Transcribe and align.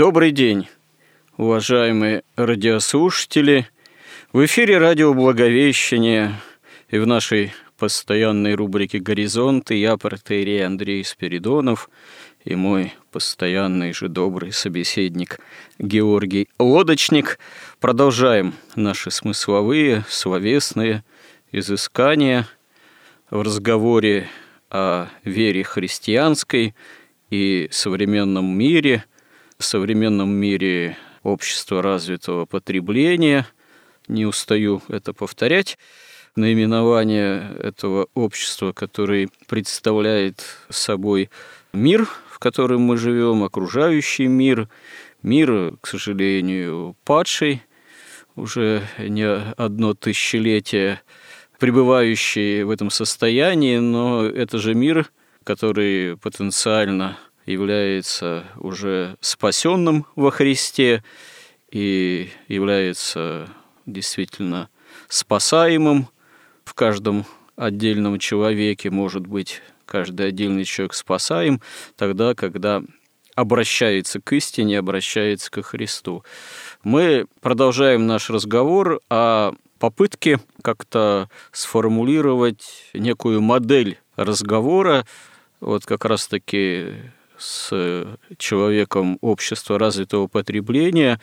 Добрый 0.00 0.30
день, 0.30 0.66
уважаемые 1.36 2.22
радиослушатели. 2.34 3.68
В 4.32 4.42
эфире 4.46 4.78
радио 4.78 5.12
Благовещение 5.12 6.40
и 6.88 6.96
в 6.96 7.06
нашей 7.06 7.52
постоянной 7.76 8.54
рубрике 8.54 8.98
«Горизонты» 8.98 9.74
я, 9.74 9.98
протерей 9.98 10.64
Андрей 10.64 11.04
Спиридонов, 11.04 11.90
и 12.46 12.54
мой 12.54 12.94
постоянный 13.12 13.92
же 13.92 14.08
добрый 14.08 14.52
собеседник 14.52 15.38
Георгий 15.78 16.48
Лодочник. 16.58 17.38
Продолжаем 17.78 18.54
наши 18.76 19.10
смысловые, 19.10 20.06
словесные 20.08 21.04
изыскания 21.52 22.48
в 23.28 23.42
разговоре 23.42 24.28
о 24.70 25.08
вере 25.24 25.62
христианской 25.62 26.74
и 27.28 27.68
современном 27.70 28.46
мире– 28.46 29.04
в 29.60 29.64
современном 29.64 30.30
мире 30.30 30.96
общество 31.22 31.82
развитого 31.82 32.46
потребления, 32.46 33.46
не 34.08 34.24
устаю 34.24 34.82
это 34.88 35.12
повторять, 35.12 35.76
наименование 36.34 37.54
этого 37.58 38.08
общества, 38.14 38.72
который 38.72 39.28
представляет 39.48 40.42
собой 40.70 41.28
мир, 41.74 42.08
в 42.30 42.38
котором 42.38 42.80
мы 42.80 42.96
живем, 42.96 43.44
окружающий 43.44 44.28
мир, 44.28 44.70
мир, 45.22 45.76
к 45.82 45.86
сожалению, 45.86 46.96
падший, 47.04 47.62
уже 48.36 48.82
не 48.98 49.28
одно 49.28 49.92
тысячелетие 49.92 51.02
пребывающий 51.58 52.62
в 52.62 52.70
этом 52.70 52.88
состоянии, 52.88 53.76
но 53.76 54.24
это 54.24 54.56
же 54.56 54.72
мир, 54.72 55.10
который 55.44 56.16
потенциально 56.16 57.18
является 57.46 58.44
уже 58.56 59.16
спасенным 59.20 60.06
во 60.16 60.30
Христе 60.30 61.02
и 61.70 62.30
является 62.48 63.48
действительно 63.86 64.68
спасаемым 65.08 66.08
в 66.64 66.74
каждом 66.74 67.26
отдельном 67.56 68.18
человеке, 68.18 68.90
может 68.90 69.26
быть, 69.26 69.60
каждый 69.84 70.28
отдельный 70.28 70.64
человек 70.64 70.94
спасаем 70.94 71.60
тогда, 71.96 72.34
когда 72.34 72.82
обращается 73.34 74.20
к 74.20 74.32
истине, 74.32 74.78
обращается 74.78 75.50
к 75.50 75.62
Христу. 75.62 76.24
Мы 76.82 77.26
продолжаем 77.40 78.06
наш 78.06 78.30
разговор 78.30 79.00
о 79.08 79.52
попытке 79.78 80.40
как-то 80.62 81.28
сформулировать 81.52 82.90
некую 82.92 83.40
модель 83.40 83.98
разговора, 84.16 85.06
вот 85.60 85.86
как 85.86 86.04
раз-таки 86.04 86.94
с 87.40 88.06
человеком 88.36 89.18
общества 89.20 89.78
развитого 89.78 90.26
потребления, 90.26 91.20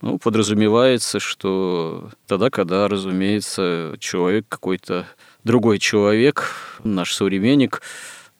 ну, 0.00 0.18
подразумевается, 0.18 1.20
что 1.20 2.10
тогда, 2.26 2.50
когда, 2.50 2.88
разумеется, 2.88 3.94
человек 4.00 4.46
какой-то 4.48 5.06
другой 5.44 5.78
человек, 5.78 6.54
наш 6.82 7.14
современник, 7.14 7.80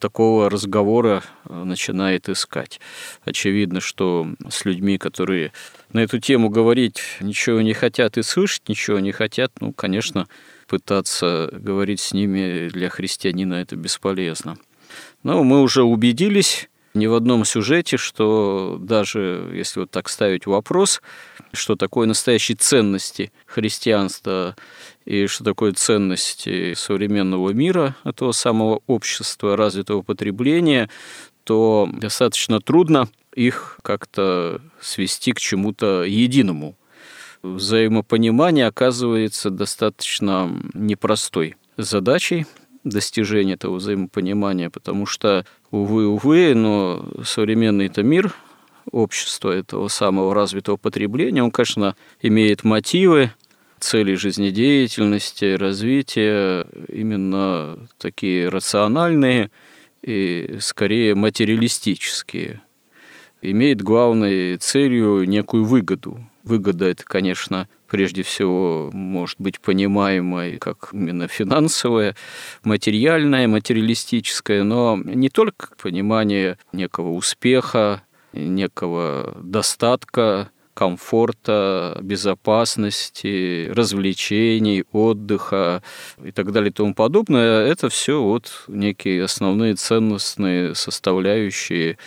такого 0.03 0.51
разговора 0.51 1.23
начинает 1.49 2.29
искать. 2.29 2.81
Очевидно, 3.25 3.81
что 3.81 4.27
с 4.51 4.65
людьми, 4.65 4.99
которые 4.99 5.53
на 5.93 6.01
эту 6.01 6.19
тему 6.19 6.51
говорить 6.51 7.01
ничего 7.21 7.61
не 7.61 7.73
хотят 7.73 8.19
и 8.19 8.23
слышать 8.23 8.69
ничего 8.69 8.99
не 8.99 9.13
хотят, 9.13 9.53
ну, 9.61 9.73
конечно, 9.73 10.27
пытаться 10.67 11.49
говорить 11.53 12.01
с 12.01 12.13
ними 12.13 12.69
для 12.69 12.89
христианина 12.89 13.55
это 13.55 13.77
бесполезно. 13.77 14.57
Но 15.23 15.45
мы 15.45 15.63
уже 15.63 15.85
убедились, 15.85 16.69
ни 16.95 17.07
в 17.07 17.15
одном 17.15 17.45
сюжете, 17.45 17.97
что 17.97 18.77
даже 18.81 19.51
если 19.55 19.81
вот 19.81 19.91
так 19.91 20.09
ставить 20.09 20.47
вопрос, 20.47 21.01
что 21.53 21.77
такое 21.77 22.07
настоящие 22.07 22.57
ценности 22.57 23.33
христианства 23.47 24.57
и 25.05 25.27
что 25.27 25.45
такое 25.45 25.73
ценности 25.73 26.75
современного 26.75 27.51
мира, 27.51 27.97
этого 28.05 28.33
самого 28.33 28.81
общества 28.87 29.57
развитого 29.57 30.03
потребления, 30.03 30.91
то 31.45 31.89
достаточно 31.93 32.61
трудно 32.61 33.09
их 33.35 33.79
как-то 33.83 34.61
свести 34.81 35.33
к 35.33 35.41
чему-то 35.41 36.05
единому. 36.05 36.77
Взаимопонимание 37.43 38.67
оказывается 38.67 39.51
достаточно 39.51 40.51
непростой 40.75 41.57
задачей, 41.77 42.47
достижения 42.85 43.55
этого 43.55 43.77
взаимопонимания, 43.77 44.71
потому 44.71 45.07
что, 45.07 45.45
увы, 45.71 46.07
увы, 46.07 46.55
но 46.55 47.09
современный 47.25 47.87
это 47.87 48.03
мир, 48.03 48.35
общество 48.91 49.51
этого 49.51 49.89
самого 49.89 50.35
развитого 50.35 50.77
потребления, 50.77 51.43
он, 51.43 51.51
конечно, 51.51 51.97
имеет 52.21 52.65
мотивы, 52.65 53.33
цели 53.79 54.15
жизнедеятельности, 54.15 55.57
развития, 55.57 56.67
именно 56.89 57.79
такие 57.99 58.49
рациональные 58.49 59.51
и 60.03 60.57
скорее 60.61 61.15
материалистические. 61.15 62.63
Имеет 63.41 63.83
главной 63.83 64.57
целью 64.57 65.29
некую 65.29 65.65
выгоду. 65.65 66.21
Выгода– 66.45 66.85
это, 66.87 67.05
конечно, 67.05 67.69
прежде 67.93 68.23
всего 68.23 68.89
может 68.95 69.39
быть 69.39 69.61
понимаемой 69.61 70.57
как 70.57 70.89
именно 70.95 71.29
финансовая, 71.29 72.17
материальная, 72.65 73.47
материалистическая, 73.47 74.63
но 74.63 74.99
не 75.05 75.29
только 75.29 75.69
понимание 75.77 76.57
некого 76.73 77.11
успеха, 77.11 78.03
некого 78.33 79.37
достатка, 79.43 80.51
комфорта, 80.73 81.99
безопасности, 82.01 83.69
развлечений, 83.71 84.85
отдыха 84.93 85.83
и 86.25 86.33
так 86.33 86.51
далее 86.51 86.71
и 86.71 86.73
тому 86.73 86.95
подобное, 86.95 87.67
это 87.67 87.91
все 87.91 88.23
вот 88.23 88.65
некие 88.69 89.25
основные 89.25 89.75
ценностные 89.75 90.75
составляющие 90.75 91.99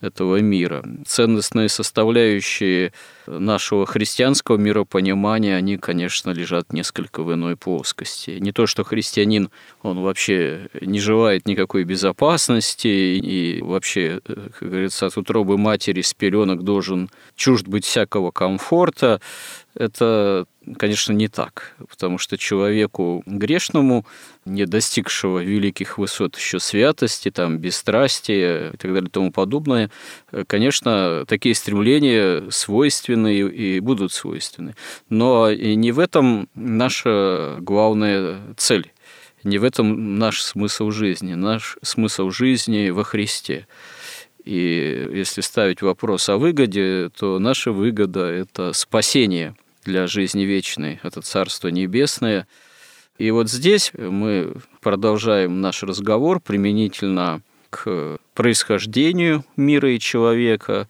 этого 0.00 0.40
мира. 0.40 0.84
Ценностные 1.06 1.68
составляющие 1.68 2.92
нашего 3.26 3.84
христианского 3.86 4.56
миропонимания, 4.56 5.56
они, 5.56 5.76
конечно, 5.76 6.30
лежат 6.30 6.72
несколько 6.72 7.22
в 7.22 7.32
иной 7.34 7.56
плоскости. 7.56 8.38
Не 8.38 8.52
то, 8.52 8.66
что 8.66 8.84
христианин, 8.84 9.50
он 9.82 10.00
вообще 10.00 10.68
не 10.80 11.00
желает 11.00 11.46
никакой 11.46 11.84
безопасности 11.84 12.88
и 12.88 13.60
вообще, 13.62 14.20
как 14.24 14.68
говорится, 14.68 15.06
от 15.06 15.16
утробы 15.16 15.58
матери 15.58 16.02
с 16.02 16.14
пеленок 16.14 16.62
должен 16.62 17.10
чужд 17.34 17.66
быть 17.66 17.84
всякого 17.84 18.30
комфорта. 18.30 19.20
Это 19.74 20.46
конечно, 20.76 21.12
не 21.12 21.28
так, 21.28 21.74
потому 21.88 22.18
что 22.18 22.36
человеку 22.36 23.22
грешному, 23.26 24.04
не 24.44 24.66
достигшего 24.66 25.40
великих 25.40 25.98
высот 25.98 26.36
еще 26.36 26.60
святости, 26.60 27.30
там, 27.30 27.58
бесстрастия 27.58 28.70
и 28.70 28.76
так 28.76 28.92
далее 28.92 29.08
и 29.08 29.10
тому 29.10 29.32
подобное, 29.32 29.90
конечно, 30.46 31.24
такие 31.26 31.54
стремления 31.54 32.50
свойственны 32.50 33.38
и 33.38 33.80
будут 33.80 34.12
свойственны. 34.12 34.74
Но 35.08 35.50
и 35.50 35.74
не 35.74 35.92
в 35.92 35.98
этом 35.98 36.48
наша 36.54 37.56
главная 37.60 38.40
цель. 38.56 38.92
Не 39.44 39.58
в 39.58 39.64
этом 39.64 40.18
наш 40.18 40.42
смысл 40.42 40.90
жизни. 40.90 41.34
Наш 41.34 41.78
смысл 41.82 42.30
жизни 42.30 42.90
во 42.90 43.04
Христе. 43.04 43.66
И 44.44 45.08
если 45.12 45.42
ставить 45.42 45.82
вопрос 45.82 46.28
о 46.28 46.38
выгоде, 46.38 47.10
то 47.16 47.38
наша 47.38 47.70
выгода– 47.70 48.24
это 48.26 48.72
спасение– 48.72 49.54
для 49.88 50.06
жизни 50.06 50.42
вечной, 50.42 51.00
это 51.02 51.22
Царство 51.22 51.68
Небесное. 51.68 52.46
И 53.16 53.30
вот 53.30 53.50
здесь 53.50 53.90
мы 53.94 54.52
продолжаем 54.82 55.62
наш 55.62 55.82
разговор 55.82 56.40
применительно 56.40 57.40
к 57.70 58.18
происхождению 58.34 59.44
мира 59.56 59.90
и 59.90 59.98
человека, 59.98 60.88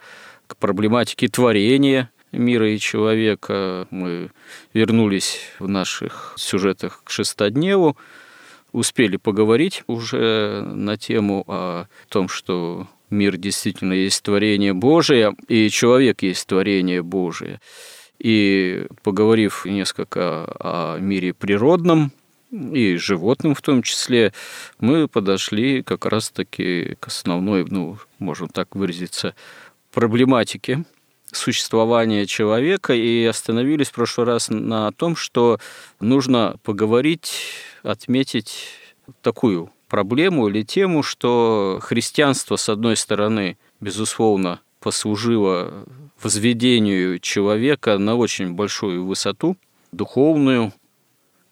к 0.49 0.57
проблематике 0.57 1.29
творения 1.29 2.11
мира 2.33 2.69
и 2.69 2.79
человека. 2.79 3.87
Мы 3.91 4.31
вернулись 4.75 5.43
в 5.61 5.69
наших 5.69 6.35
сюжетах 6.37 7.03
к 7.05 7.11
шестодневу, 7.11 7.97
успели 8.73 9.17
поговорить 9.17 9.85
уже 9.87 10.63
на 10.63 10.97
тему 10.97 11.45
о 11.47 11.87
том, 12.09 12.29
что 12.29 12.89
мир 13.11 13.37
действительно 13.37 13.93
есть 13.93 14.25
творение 14.25 14.75
Божие, 14.75 15.37
и 15.47 15.71
человек 15.71 16.23
есть 16.23 16.49
творение 16.49 17.03
Божие. 17.03 17.61
И 18.19 18.87
поговорив 19.03 19.65
несколько 19.65 20.45
о 20.59 20.99
мире 20.99 21.33
природном, 21.33 22.13
и 22.51 22.97
животным 22.97 23.55
в 23.55 23.63
том 23.63 23.83
числе, 23.83 24.33
мы 24.81 25.07
подошли 25.07 25.83
как 25.83 26.07
раз-таки 26.07 26.97
к 26.99 27.09
основной, 27.09 27.65
ну, 27.65 27.99
можем 28.19 28.49
так 28.49 28.75
выразиться, 28.75 29.35
проблематике 29.93 30.85
существования 31.33 32.27
человека 32.27 32.95
и 32.95 33.25
остановились 33.25 33.89
в 33.89 33.93
прошлый 33.93 34.27
раз 34.27 34.49
на 34.49 34.91
том, 34.93 35.15
что 35.17 35.59
нужно 36.01 36.57
поговорить, 36.63 37.33
отметить 37.83 38.69
такую 39.23 39.71
проблему 39.89 40.49
или 40.49 40.63
тему, 40.63 41.03
что 41.03 41.81
христианство, 41.83 42.57
с 42.57 42.69
одной 42.69 42.97
стороны, 42.97 43.59
безусловно, 43.81 44.61
послужило 44.81 45.85
возведению 46.23 47.19
человека 47.19 47.99
на 47.99 48.17
очень 48.17 48.55
большую 48.55 49.05
высоту, 49.05 49.57
духовную, 49.93 50.73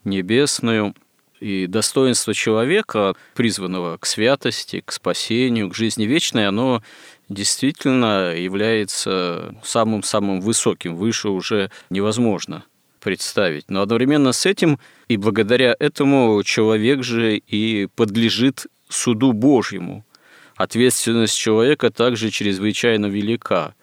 небесную, 0.04 0.94
и 1.40 1.66
достоинство 1.66 2.32
человека, 2.32 3.14
призванного 3.34 3.98
к 3.98 4.06
святости, 4.06 4.82
к 4.84 4.92
спасению, 4.92 5.68
к 5.68 5.74
жизни 5.74 6.04
вечной, 6.04 6.48
оно 6.48 6.82
действительно 7.28 8.34
является 8.34 9.54
самым-самым 9.62 10.40
высоким, 10.40 10.96
выше 10.96 11.28
уже 11.28 11.70
невозможно 11.90 12.64
представить. 13.00 13.66
Но 13.68 13.82
одновременно 13.82 14.32
с 14.32 14.46
этим 14.46 14.78
и 15.08 15.16
благодаря 15.16 15.76
этому 15.78 16.42
человек 16.42 17.02
же 17.02 17.36
и 17.36 17.86
подлежит 17.94 18.66
суду 18.88 19.32
Божьему. 19.32 20.04
Ответственность 20.56 21.36
человека 21.36 21.90
также 21.90 22.30
чрезвычайно 22.30 23.06
велика. 23.06 23.74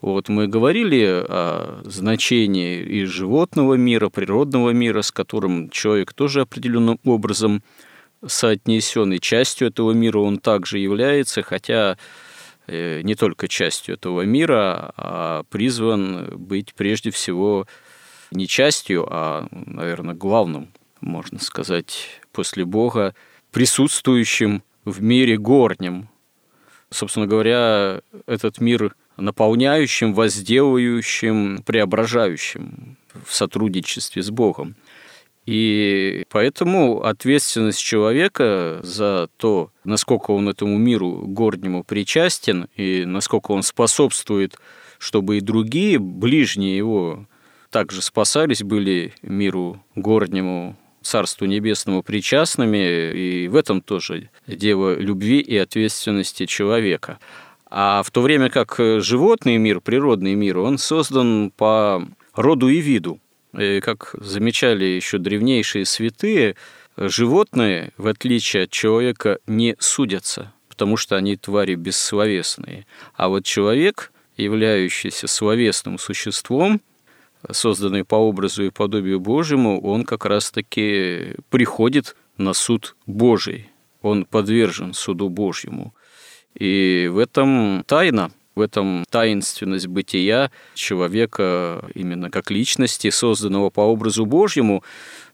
Вот 0.00 0.28
мы 0.28 0.48
говорили 0.48 1.04
о 1.04 1.82
значении 1.84 2.80
и 2.80 3.04
животного 3.04 3.74
мира, 3.74 4.08
природного 4.08 4.70
мира, 4.70 5.02
с 5.02 5.12
которым 5.12 5.70
человек 5.70 6.12
тоже 6.12 6.40
определенным 6.40 6.98
образом 7.04 7.62
соотнесен, 8.26 9.12
и 9.12 9.20
частью 9.20 9.68
этого 9.68 9.92
мира 9.92 10.18
он 10.18 10.38
также 10.38 10.78
является, 10.78 11.42
хотя 11.42 11.96
э, 12.66 13.02
не 13.02 13.14
только 13.14 13.46
частью 13.46 13.94
этого 13.94 14.22
мира, 14.22 14.92
а 14.96 15.44
призван 15.48 16.36
быть 16.36 16.74
прежде 16.74 17.10
всего 17.10 17.66
не 18.30 18.46
частью, 18.46 19.06
а, 19.10 19.46
наверное, 19.50 20.14
главным, 20.14 20.70
можно 21.00 21.38
сказать, 21.38 22.20
после 22.32 22.64
Бога, 22.64 23.14
присутствующим 23.52 24.62
в 24.84 25.02
мире 25.02 25.36
горнем. 25.36 26.08
Собственно 26.90 27.26
говоря, 27.26 28.00
этот 28.26 28.60
мир 28.60 28.94
наполняющим, 29.16 30.14
возделывающим, 30.14 31.62
преображающим 31.64 32.96
в 33.24 33.34
сотрудничестве 33.34 34.22
с 34.22 34.30
Богом. 34.30 34.76
И 35.46 36.24
поэтому 36.30 37.02
ответственность 37.02 37.80
человека 37.80 38.80
за 38.82 39.28
то, 39.36 39.70
насколько 39.84 40.30
он 40.32 40.48
этому 40.48 40.76
миру 40.78 41.22
горнему 41.26 41.82
причастен 41.82 42.68
и 42.76 43.04
насколько 43.04 43.52
он 43.52 43.62
способствует, 43.62 44.56
чтобы 44.98 45.38
и 45.38 45.40
другие, 45.40 45.98
ближние 45.98 46.76
его, 46.76 47.26
также 47.70 48.02
спасались, 48.02 48.62
были 48.62 49.14
миру 49.22 49.82
горнему, 49.94 50.76
Царству 51.02 51.46
Небесному 51.46 52.02
причастными, 52.02 53.12
и 53.12 53.48
в 53.48 53.56
этом 53.56 53.80
тоже 53.80 54.30
дело 54.46 54.98
любви 54.98 55.40
и 55.40 55.56
ответственности 55.56 56.46
человека. 56.46 57.18
А 57.66 58.02
в 58.02 58.10
то 58.10 58.20
время 58.20 58.50
как 58.50 58.76
животный 58.78 59.56
мир, 59.56 59.80
природный 59.80 60.34
мир, 60.34 60.58
он 60.58 60.76
создан 60.78 61.52
по 61.56 62.06
роду 62.34 62.68
и 62.68 62.80
виду. 62.80 63.20
И 63.56 63.80
как 63.80 64.14
замечали 64.18 64.84
еще 64.84 65.18
древнейшие 65.18 65.84
святые, 65.84 66.56
животные, 66.96 67.92
в 67.96 68.06
отличие 68.06 68.64
от 68.64 68.70
человека, 68.70 69.38
не 69.46 69.76
судятся, 69.78 70.52
потому 70.68 70.96
что 70.96 71.16
они 71.16 71.36
твари 71.36 71.76
бессловесные. 71.76 72.86
А 73.14 73.28
вот 73.28 73.44
человек, 73.44 74.12
являющийся 74.36 75.26
словесным 75.26 75.98
существом, 75.98 76.80
созданный 77.50 78.04
по 78.04 78.16
образу 78.16 78.64
и 78.64 78.70
подобию 78.70 79.20
Божьему, 79.20 79.80
он 79.80 80.04
как 80.04 80.24
раз-таки 80.24 81.36
приходит 81.50 82.16
на 82.36 82.52
суд 82.52 82.96
Божий. 83.06 83.70
Он 84.02 84.24
подвержен 84.24 84.94
суду 84.94 85.28
Божьему. 85.28 85.94
И 86.54 87.08
в 87.12 87.18
этом 87.18 87.84
тайна, 87.86 88.32
в 88.54 88.60
этом 88.60 89.04
таинственность 89.08 89.86
бытия 89.86 90.50
человека 90.74 91.84
именно 91.94 92.30
как 92.30 92.50
личности, 92.50 93.10
созданного 93.10 93.70
по 93.70 93.80
образу 93.80 94.26
Божьему. 94.26 94.82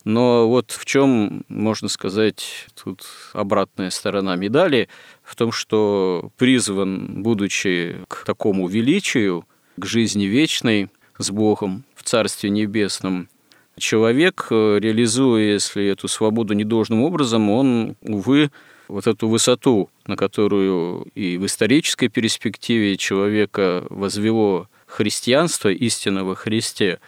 Но 0.04 0.48
вот 0.48 0.70
в 0.70 0.84
чем, 0.84 1.44
можно 1.48 1.88
сказать, 1.88 2.66
тут 2.80 3.04
обратная 3.32 3.90
сторона 3.90 4.36
медали, 4.36 4.88
в 5.22 5.34
том, 5.34 5.50
что 5.50 6.30
призван, 6.36 7.22
будучи 7.22 7.96
к 8.08 8.24
такому 8.24 8.68
величию, 8.68 9.44
к 9.76 9.84
жизни 9.84 10.24
вечной 10.24 10.88
с 11.18 11.30
Богом, 11.30 11.84
Царстве 12.06 12.50
Небесном. 12.50 13.28
Человек, 13.76 14.46
э, 14.50 14.78
реализуя, 14.80 15.42
если 15.42 15.86
эту 15.86 16.08
свободу 16.08 16.54
недолжным 16.54 17.02
образом, 17.02 17.50
он, 17.50 17.96
увы, 18.00 18.50
вот 18.88 19.06
эту 19.06 19.28
высоту, 19.28 19.90
на 20.06 20.16
которую 20.16 21.08
и 21.14 21.36
в 21.36 21.44
исторической 21.44 22.08
перспективе 22.08 22.96
человека 22.96 23.84
возвело 23.90 24.68
христианство, 24.86 25.68
истина 25.68 26.24
во 26.24 26.36
Христе, 26.36 27.00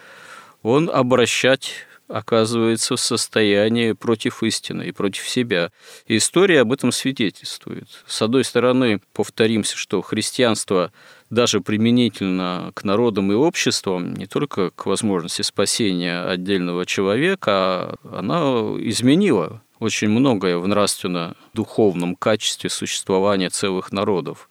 он 0.62 0.90
обращать 0.92 1.86
оказывается 2.08 2.96
в 2.96 3.00
состоянии 3.00 3.92
против 3.92 4.42
истины 4.42 4.88
и 4.88 4.92
против 4.92 5.28
себя. 5.28 5.70
И 6.06 6.16
история 6.16 6.62
об 6.62 6.72
этом 6.72 6.90
свидетельствует. 6.90 7.86
С 8.06 8.22
одной 8.22 8.44
стороны, 8.44 9.00
повторимся, 9.12 9.76
что 9.76 10.00
христианство 10.00 10.90
даже 11.30 11.60
применительно 11.60 12.70
к 12.74 12.84
народам 12.84 13.30
и 13.32 13.34
обществам, 13.34 14.14
не 14.14 14.26
только 14.26 14.70
к 14.70 14.86
возможности 14.86 15.42
спасения 15.42 16.22
отдельного 16.22 16.86
человека, 16.86 17.96
она 18.10 18.40
изменила 18.80 19.62
очень 19.78 20.08
многое 20.08 20.58
в 20.58 20.66
нравственно-духовном 20.66 22.16
качестве 22.16 22.70
существования 22.70 23.50
целых 23.50 23.92
народов. 23.92 24.48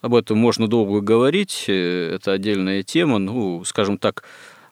Об 0.00 0.14
этом 0.14 0.38
можно 0.38 0.68
долго 0.68 1.00
говорить, 1.00 1.64
э, 1.68 2.14
это 2.14 2.32
отдельная 2.32 2.82
тема, 2.82 3.18
ну, 3.18 3.62
скажем 3.64 3.98
так, 3.98 4.24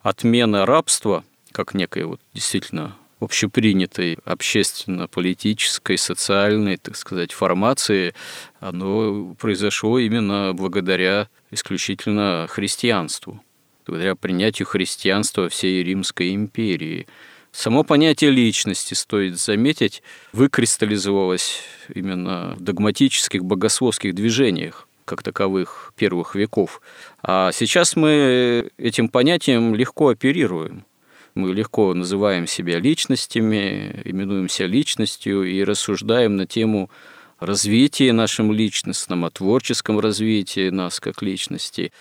отмена 0.03 0.65
рабства– 0.65 1.25
как 1.59 1.75
некой 1.75 2.05
вот 2.05 2.21
действительно 2.35 2.95
общепринятой 3.21 4.19
общественно-политической, 4.25 5.99
социальной, 5.99 6.77
так 6.77 6.97
сказать, 6.97 7.33
формации, 7.33 8.15
оно 8.61 9.35
произошло 9.39 9.99
именно 9.99 10.53
благодаря 10.55 11.29
исключительно 11.51 12.47
христианству, 12.49 13.43
благодаря 13.87 14.15
принятию 14.15 14.67
христианства 14.67 15.49
всей 15.49 15.83
Римской 15.83 16.35
империи. 16.35 17.07
Само 17.51 17.83
понятие 17.83 18.31
личности, 18.31 18.95
стоит 18.95 19.39
заметить, 19.39 20.03
выкристаллизовалось 20.33 21.63
именно 21.93 22.55
в 22.57 22.63
догматических 22.63 23.43
богословских 23.45 24.15
движениях 24.15 24.87
как 25.09 25.23
таковых 25.23 25.93
первых 25.97 26.35
веков. 26.35 26.83
А 27.23 27.51
сейчас 27.53 27.97
мы 27.97 28.71
этим 28.77 29.09
понятием 29.09 29.75
легко 29.75 30.11
оперируем. 30.11 30.85
Мы 31.39 31.55
легко 31.55 31.95
называем 31.95 32.49
себя 32.49 32.81
личностями, 32.81 34.03
именуемся 34.05 34.67
личностью 34.67 35.45
и 35.45 35.63
рассуждаем 35.63 36.35
на 36.35 36.49
тему 36.49 36.91
развития 37.39 38.13
нашим 38.13 38.51
личностным, 38.51 39.25
о 39.25 39.31
творческом 39.31 40.01
развитии 40.01 40.71
нас 40.71 40.99
как 40.99 41.23
личности. 41.23 41.93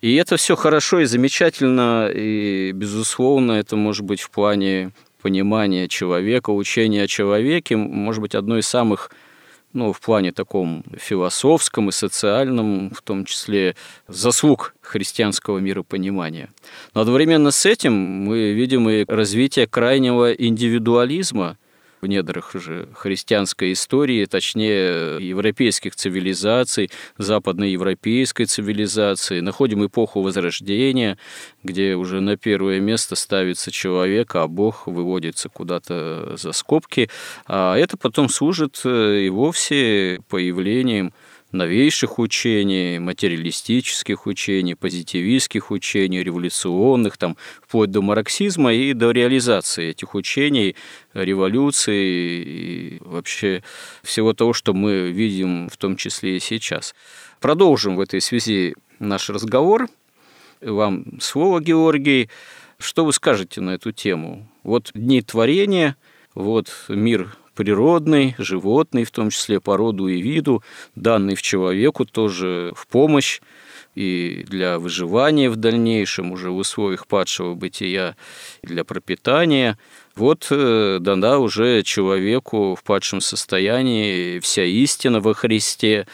И 0.00 0.16
это 0.16 0.36
все 0.36 0.56
хорошо 0.56 0.98
и 0.98 1.04
замечательно, 1.04 2.10
и, 2.12 2.72
безусловно, 2.74 3.52
это 3.52 3.76
может 3.76 4.04
быть 4.04 4.20
в 4.20 4.30
плане 4.30 4.90
понимания 5.22 5.86
человека, 5.86 6.50
учения 6.50 7.04
о 7.04 7.06
человеке, 7.06 7.76
может 7.76 8.20
быть, 8.20 8.34
одно 8.34 8.58
из 8.58 8.66
самых 8.66 9.12
ну, 9.72 9.92
в 9.92 10.00
плане 10.00 10.32
таком 10.32 10.84
философском 10.96 11.88
и 11.88 11.92
социальном, 11.92 12.90
в 12.90 13.02
том 13.02 13.24
числе 13.24 13.74
заслуг 14.08 14.74
христианского 14.80 15.58
миропонимания. 15.58 16.50
Но 16.94 17.00
одновременно 17.02 17.50
с 17.50 17.64
этим 17.66 17.92
мы 17.92 18.52
видим 18.52 18.88
и 18.88 19.04
развитие 19.06 19.66
крайнего 19.66 20.32
индивидуализма 20.32 21.56
в 22.02 22.06
недрах 22.06 22.56
уже 22.56 22.88
христианской 22.94 23.72
истории, 23.72 24.24
точнее, 24.24 25.18
европейских 25.20 25.94
цивилизаций, 25.94 26.90
западноевропейской 27.16 28.46
цивилизации. 28.46 29.38
Находим 29.38 29.86
эпоху 29.86 30.20
Возрождения, 30.20 31.16
где 31.62 31.94
уже 31.94 32.20
на 32.20 32.36
первое 32.36 32.80
место 32.80 33.14
ставится 33.14 33.70
человек, 33.70 34.34
а 34.34 34.48
Бог 34.48 34.88
выводится 34.88 35.48
куда-то 35.48 36.36
за 36.36 36.50
скобки. 36.50 37.08
А 37.46 37.76
это 37.76 37.96
потом 37.96 38.28
служит 38.28 38.80
э, 38.84 39.20
и 39.20 39.30
вовсе 39.30 40.18
появлением 40.28 41.12
новейших 41.52 42.18
учений, 42.18 42.98
материалистических 42.98 44.26
учений, 44.26 44.74
позитивистских 44.74 45.70
учений, 45.70 46.22
революционных, 46.22 47.16
там, 47.16 47.36
вплоть 47.62 47.90
до 47.90 48.02
марксизма 48.02 48.72
и 48.72 48.92
до 48.94 49.10
реализации 49.10 49.90
этих 49.90 50.14
учений, 50.14 50.74
революции 51.14 52.42
и 52.42 52.98
вообще 53.00 53.62
всего 54.02 54.32
того, 54.32 54.52
что 54.52 54.72
мы 54.72 55.10
видим 55.10 55.68
в 55.68 55.76
том 55.76 55.96
числе 55.96 56.36
и 56.36 56.40
сейчас. 56.40 56.94
Продолжим 57.40 57.96
в 57.96 58.00
этой 58.00 58.20
связи 58.20 58.74
наш 58.98 59.28
разговор. 59.30 59.88
Вам 60.60 61.20
слово, 61.20 61.60
Георгий. 61.60 62.30
Что 62.78 63.04
вы 63.04 63.12
скажете 63.12 63.60
на 63.60 63.70
эту 63.70 63.92
тему? 63.92 64.48
Вот 64.64 64.90
дни 64.94 65.22
творения, 65.22 65.96
вот 66.34 66.68
мир 66.88 67.36
природный, 67.54 68.34
животный, 68.38 69.04
в 69.04 69.10
том 69.10 69.30
числе 69.30 69.60
по 69.60 69.76
роду 69.76 70.08
и 70.08 70.20
виду, 70.20 70.62
данный 70.94 71.34
в 71.34 71.42
человеку 71.42 72.04
тоже 72.04 72.72
в 72.74 72.86
помощь 72.86 73.40
и 73.94 74.44
для 74.48 74.78
выживания 74.78 75.50
в 75.50 75.56
дальнейшем, 75.56 76.32
уже 76.32 76.50
в 76.50 76.56
условиях 76.56 77.06
падшего 77.06 77.54
бытия, 77.54 78.16
и 78.62 78.66
для 78.66 78.84
пропитания. 78.84 79.78
Вот 80.16 80.48
э, 80.50 80.98
дана 81.00 81.38
уже 81.38 81.82
человеку 81.82 82.74
в 82.74 82.82
падшем 82.84 83.20
состоянии 83.20 84.38
вся 84.40 84.64
истина 84.64 85.20
во 85.20 85.34
Христе, 85.34 86.06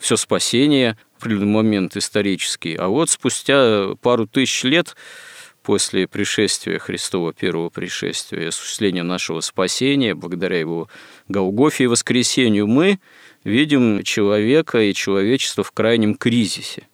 все 0.00 0.16
спасение 0.16 0.96
в 1.18 1.22
определенный 1.22 1.52
момент 1.52 1.96
исторический. 1.96 2.74
А 2.74 2.88
вот 2.88 3.10
спустя 3.10 3.94
пару 4.00 4.26
тысяч 4.26 4.64
лет 4.64 4.96
после 5.68 6.08
пришествия 6.08 6.78
Христова, 6.78 7.34
первого 7.34 7.68
пришествия, 7.68 8.48
осуществления 8.48 9.02
нашего 9.02 9.40
спасения, 9.40 10.14
благодаря 10.14 10.58
его 10.58 10.88
Голгофе 11.28 11.84
и 11.84 11.86
воскресению, 11.88 12.66
мы 12.66 13.00
видим 13.44 14.02
человека 14.02 14.80
и 14.80 14.94
человечество 14.94 15.62
в 15.62 15.72
крайнем 15.72 16.14
кризисе. 16.14 16.88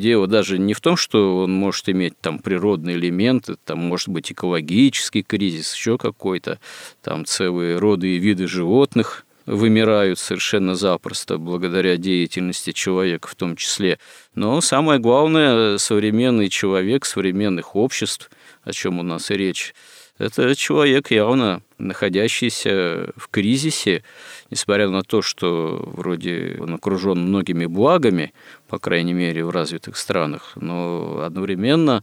Дело 0.00 0.26
даже 0.26 0.58
не 0.58 0.74
в 0.74 0.80
том, 0.80 0.96
что 0.96 1.42
он 1.44 1.52
может 1.52 1.88
иметь 1.90 2.18
там 2.20 2.40
природные 2.40 2.96
элементы, 2.96 3.54
там 3.64 3.78
может 3.78 4.08
быть 4.08 4.32
экологический 4.32 5.22
кризис, 5.22 5.72
еще 5.72 5.96
какой-то, 5.96 6.58
там 7.02 7.24
целые 7.24 7.78
роды 7.78 8.16
и 8.16 8.18
виды 8.18 8.48
животных 8.48 9.26
вымирают 9.48 10.18
совершенно 10.18 10.74
запросто 10.74 11.38
благодаря 11.38 11.96
деятельности 11.96 12.72
человека 12.72 13.28
в 13.28 13.34
том 13.34 13.56
числе. 13.56 13.98
Но 14.34 14.60
самое 14.60 15.00
главное, 15.00 15.78
современный 15.78 16.50
человек 16.50 17.06
современных 17.06 17.74
обществ, 17.74 18.30
о 18.62 18.72
чем 18.72 18.98
у 18.98 19.02
нас 19.02 19.30
и 19.30 19.34
речь, 19.34 19.74
это 20.18 20.54
человек 20.54 21.10
явно 21.10 21.62
находящийся 21.78 23.10
в 23.16 23.28
кризисе, 23.30 24.02
несмотря 24.50 24.88
на 24.90 25.02
то, 25.02 25.22
что 25.22 25.82
вроде 25.86 26.58
он 26.60 26.74
окружен 26.74 27.18
многими 27.18 27.66
благами, 27.66 28.34
по 28.68 28.78
крайней 28.78 29.14
мере, 29.14 29.44
в 29.44 29.50
развитых 29.50 29.96
странах, 29.96 30.52
но 30.56 31.22
одновременно 31.24 32.02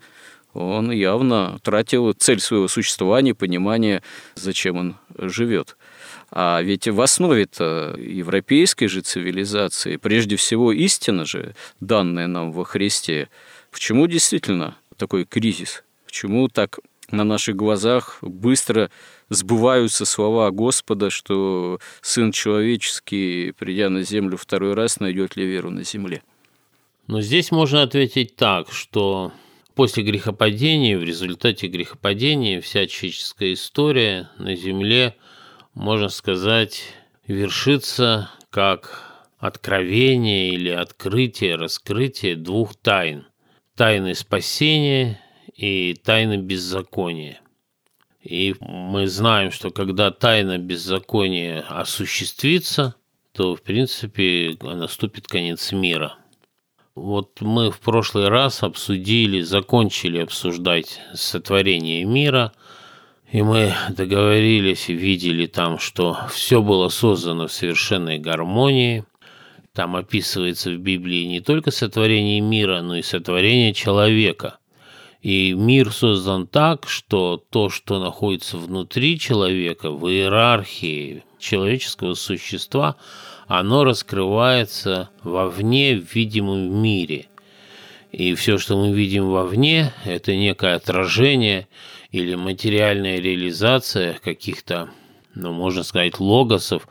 он 0.54 0.90
явно 0.90 1.60
тратил 1.62 2.14
цель 2.14 2.40
своего 2.40 2.70
существования, 2.70 3.36
понимание, 3.36 4.02
зачем 4.36 4.78
он 4.78 4.96
живет. 5.18 5.76
А 6.38 6.62
ведь 6.62 6.86
в 6.86 7.00
основе-то 7.00 7.96
европейской 7.98 8.88
же 8.88 9.00
цивилизации, 9.00 9.96
прежде 9.96 10.36
всего 10.36 10.74
истина 10.74 11.24
же, 11.24 11.56
данная 11.80 12.28
нам 12.28 12.52
во 12.52 12.66
Христе, 12.66 13.30
почему 13.72 14.06
действительно 14.08 14.76
такой 14.98 15.24
кризис? 15.24 15.86
Почему 16.06 16.50
так 16.50 16.80
на 17.10 17.24
наших 17.24 17.56
глазах 17.56 18.18
быстро 18.22 18.92
сбываются 19.30 20.04
слова 20.04 20.52
Господа, 20.52 21.10
что 21.10 21.80
Сын 22.02 22.34
Человеческий, 22.34 23.54
придя 23.58 23.90
на 23.90 24.04
землю 24.04 24.36
второй 24.36 24.74
раз, 24.74 25.00
найдет 25.00 25.38
ли 25.38 25.46
веру 25.46 25.70
на 25.70 25.86
земле? 25.86 26.22
Но 27.08 27.22
здесь 27.22 27.50
можно 27.50 27.82
ответить 27.82 28.36
так, 28.36 28.74
что 28.74 29.32
после 29.74 30.04
грехопадения, 30.04 30.98
в 30.98 31.04
результате 31.04 31.68
грехопадения, 31.68 32.60
вся 32.60 32.88
человеческая 32.88 33.54
история 33.54 34.30
на 34.38 34.54
земле– 34.58 35.16
можно 35.76 36.08
сказать, 36.08 36.84
вершится 37.28 38.32
как 38.50 39.04
откровение 39.38 40.50
или 40.50 40.70
открытие, 40.70 41.56
раскрытие 41.56 42.36
двух 42.38 42.76
тайн. 42.76 43.28
Тайны 43.76 44.16
спасения 44.16 45.20
и 45.54 45.94
тайны 45.94 46.38
беззакония. 46.38 47.42
И 48.22 48.56
мы 48.62 49.08
знаем, 49.08 49.52
что 49.52 49.70
когда 49.70 50.12
тайна 50.12 50.58
беззакония 50.58 51.62
осуществится, 51.68 52.96
то, 53.34 53.56
в 53.56 53.62
принципе, 53.62 54.58
наступит 54.62 55.28
конец 55.28 55.74
мира. 55.74 56.16
Вот 56.96 57.42
мы 57.42 57.70
в 57.70 57.82
прошлый 57.82 58.30
раз 58.30 58.64
обсудили, 58.64 59.42
закончили 59.42 60.20
обсуждать 60.20 61.02
сотворение 61.14 62.06
мира– 62.06 62.54
и 63.32 63.42
мы 63.42 63.74
договорились 63.90 64.88
видели 64.88 65.46
там, 65.48 65.80
что 65.80 66.18
все 66.30 66.62
было 66.62 66.90
создано 66.90 67.48
в 67.48 67.52
совершенной 67.52 68.20
гармонии. 68.20 69.04
Там 69.74 69.96
описывается 69.96 70.72
в 70.72 70.78
Библии 70.78 71.26
не 71.26 71.42
только 71.42 71.72
сотворение 71.72 72.40
мира, 72.40 72.82
но 72.82 72.96
и 72.96 73.02
сотворение 73.02 73.74
человека. 73.74 74.58
И 75.22 75.54
мир 75.54 75.92
создан 75.92 76.46
так, 76.46 76.88
что 76.88 77.44
то, 77.50 77.70
что 77.70 78.00
находится 78.00 78.58
внутри 78.58 79.20
человека, 79.20 79.90
в 79.90 80.08
иерархии 80.08 81.24
человеческого 81.40 82.14
существа, 82.14 82.96
оно 83.48 83.84
раскрывается 83.84 85.10
вовне 85.24 85.96
в 86.00 86.14
видимом 86.14 86.82
мире. 86.82 87.28
И 88.12 88.34
все, 88.36 88.58
что 88.58 88.78
мы 88.78 88.94
видим 88.94 89.30
вовне, 89.30 89.94
это 90.06 90.36
некое 90.36 90.76
отражение– 90.76 91.68
или 92.16 92.36
материальная 92.36 93.20
реализация 93.20 94.14
каких-то, 94.14 94.90
ну, 95.34 95.52
можно 95.52 95.84
сказать, 95.84 96.18
логосов, 96.22 96.88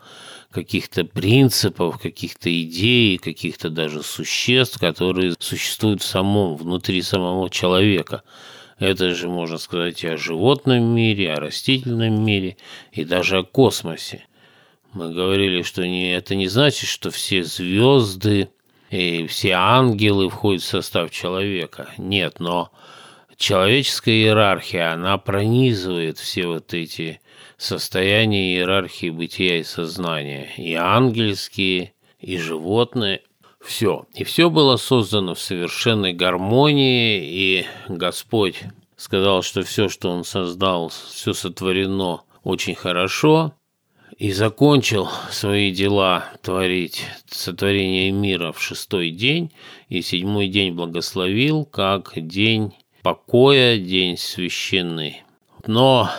каких-то 0.51 1.07
принципов, 1.07 1.99
каких-то 1.99 2.51
идей, 2.63 3.17
каких-то 3.17 3.71
даже 3.71 4.03
существ, 4.03 4.79
которые 4.79 5.35
существуют 5.39 6.03
в 6.03 6.07
самом, 6.07 6.57
внутри 6.57 7.01
самого 7.01 7.49
человека. 7.49 8.23
Это 8.79 9.15
же 9.15 9.29
можно 9.29 9.57
сказать 9.57 10.05
и 10.05 10.09
о 10.09 10.19
животном 10.19 10.85
мире, 10.95 11.33
о 11.33 11.41
растительном 11.41 12.23
мире, 12.23 12.59
и 12.93 13.05
даже 13.05 13.39
о 13.39 13.45
космосе. 13.45 14.27
Мы 14.93 15.11
говорили, 15.13 15.63
что 15.63 15.87
не, 15.87 16.15
это 16.15 16.35
не 16.35 16.49
значит, 16.49 16.87
что 16.87 17.11
все 17.11 17.45
звезды 17.45 18.51
и 18.95 19.27
все 19.27 19.53
ангелы 19.53 20.29
входят 20.29 20.63
в 20.63 20.67
состав 20.67 21.11
человека. 21.11 21.89
Нет, 21.99 22.39
но 22.39 22.71
человеческая 23.37 24.15
иерархия, 24.15 24.93
она 24.93 25.19
пронизывает 25.19 26.19
все 26.19 26.47
вот 26.47 26.73
эти 26.75 27.21
состояния 27.57 28.55
иерархии 28.55 29.11
бытия 29.11 29.59
и 29.59 29.65
сознания. 29.65 30.53
И 30.57 30.75
ангельские, 30.75 31.93
и 32.21 32.39
животные. 32.39 33.23
Все. 33.61 34.07
И 34.15 34.23
все 34.23 34.49
было 34.49 34.77
создано 34.77 35.35
в 35.35 35.41
совершенной 35.41 36.13
гармонии, 36.13 37.19
и 37.21 37.67
Господь 37.89 38.63
сказал, 38.97 39.43
что 39.43 39.63
все, 39.63 39.89
что 39.89 40.11
Он 40.11 40.23
создал, 40.23 40.91
все 40.91 41.33
сотворено 41.33 42.23
очень 42.45 42.77
хорошо, 42.77 43.55
и 44.19 44.33
закончил 44.33 45.09
свои 45.31 45.73
дела 45.73 46.25
творить 46.43 47.05
сотворение 47.27 48.13
мира 48.13 48.53
в 48.53 48.63
шестой 48.63 49.11
день, 49.11 49.53
и 49.89 50.03
седьмой 50.03 50.49
день 50.49 50.73
благословил 50.73 51.65
как 51.65 52.13
день 52.15 52.75
покоя, 53.03 53.79
день 53.79 54.17
священный. 54.17 55.23
Но 55.67 56.11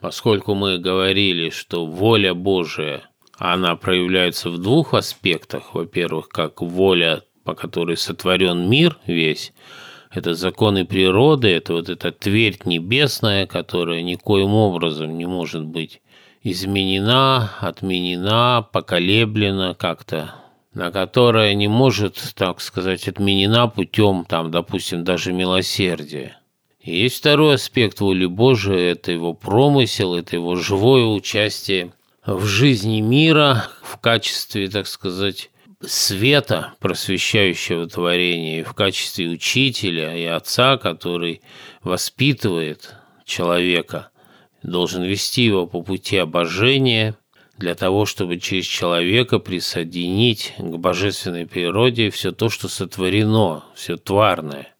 поскольку 0.00 0.54
мы 0.54 0.78
говорили, 0.78 1.50
что 1.50 1.86
воля 1.86 2.34
Божия, 2.34 3.02
она 3.36 3.76
проявляется 3.76 4.50
в 4.50 4.58
двух 4.58 4.94
аспектах. 4.94 5.74
Во-первых, 5.74 6.28
как 6.28 6.62
воля, 6.62 7.22
по 7.44 7.54
которой 7.54 7.96
сотворен 7.96 8.68
мир 8.68 8.98
весь, 9.06 9.52
это 10.10 10.34
законы 10.34 10.84
природы, 10.84 11.48
это 11.48 11.72
вот 11.74 11.88
эта 11.88 12.12
твердь 12.12 12.66
небесная, 12.66 13.46
которая 13.46 14.02
никоим 14.02 14.54
образом 14.54 15.18
не 15.18 15.26
может 15.26 15.64
быть 15.64 16.00
изменена, 16.44 17.50
отменена, 17.60 18.62
поколеблена 18.62 19.74
как-то 19.74 20.34
на 20.74 20.90
которая 20.90 21.54
не 21.54 21.68
может, 21.68 22.20
так 22.34 22.60
сказать, 22.60 23.08
отменена 23.08 23.68
путем, 23.68 24.26
там, 24.28 24.50
допустим, 24.50 25.04
даже 25.04 25.32
милосердия. 25.32 26.36
И 26.80 26.96
есть 27.02 27.18
второй 27.18 27.54
аспект 27.54 28.00
воли 28.00 28.26
Божией– 28.26 28.90
это 28.92 29.12
его 29.12 29.32
промысел, 29.32 30.14
это 30.14 30.36
его 30.36 30.56
живое 30.56 31.04
участие 31.06 31.92
в 32.26 32.44
жизни 32.44 33.00
мира 33.00 33.68
в 33.82 33.98
качестве, 33.98 34.68
так 34.68 34.86
сказать, 34.86 35.50
света, 35.80 36.74
просвещающего 36.80 37.86
творение, 37.86 38.60
и 38.60 38.64
в 38.64 38.74
качестве 38.74 39.28
учителя 39.28 40.14
и 40.14 40.24
отца, 40.24 40.76
который 40.76 41.40
воспитывает 41.82 42.96
человека, 43.24 44.10
должен 44.64 45.04
вести 45.04 45.44
его 45.44 45.66
по 45.66 45.82
пути 45.82 46.16
обожения 46.16 47.16
для 47.58 47.74
того, 47.74 48.06
чтобы 48.06 48.40
через 48.40 48.64
человека 48.64 49.38
присоединить 49.38 50.54
к 50.58 50.76
божественной 50.76 51.46
природе 51.46 52.10
все 52.10 52.32
то, 52.32 52.48
что 52.48 52.68
сотворено, 52.68 53.64
все 53.76 53.96
тварное. 53.96 54.74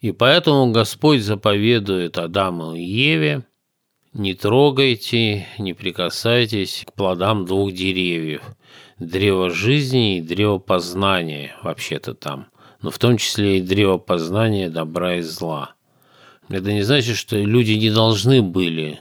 И 0.00 0.10
поэтому 0.10 0.72
Господь 0.72 1.22
заповедует 1.22 2.18
Адаму 2.18 2.74
и 2.74 2.82
Еве 2.82 3.44
не 4.14 4.34
трогайте, 4.34 5.46
не 5.58 5.74
прикасайтесь 5.74 6.84
к 6.86 6.92
плодам 6.94 7.44
двух 7.44 7.72
деревьев. 7.72 8.42
Древо 8.98 9.50
жизни 9.50 10.18
и 10.18 10.22
древо 10.22 10.58
познания, 10.58 11.54
вообще-то 11.62 12.14
там. 12.14 12.48
Но 12.80 12.90
в 12.90 12.98
том 12.98 13.16
числе 13.18 13.58
и 13.58 13.60
древо 13.60 13.98
познания 13.98 14.70
добра 14.70 15.16
и 15.16 15.20
зла. 15.20 15.74
Это 16.48 16.72
не 16.72 16.82
значит, 16.82 17.16
что 17.16 17.36
люди 17.36 17.72
не 17.72 17.90
должны 17.90 18.42
были 18.42 19.00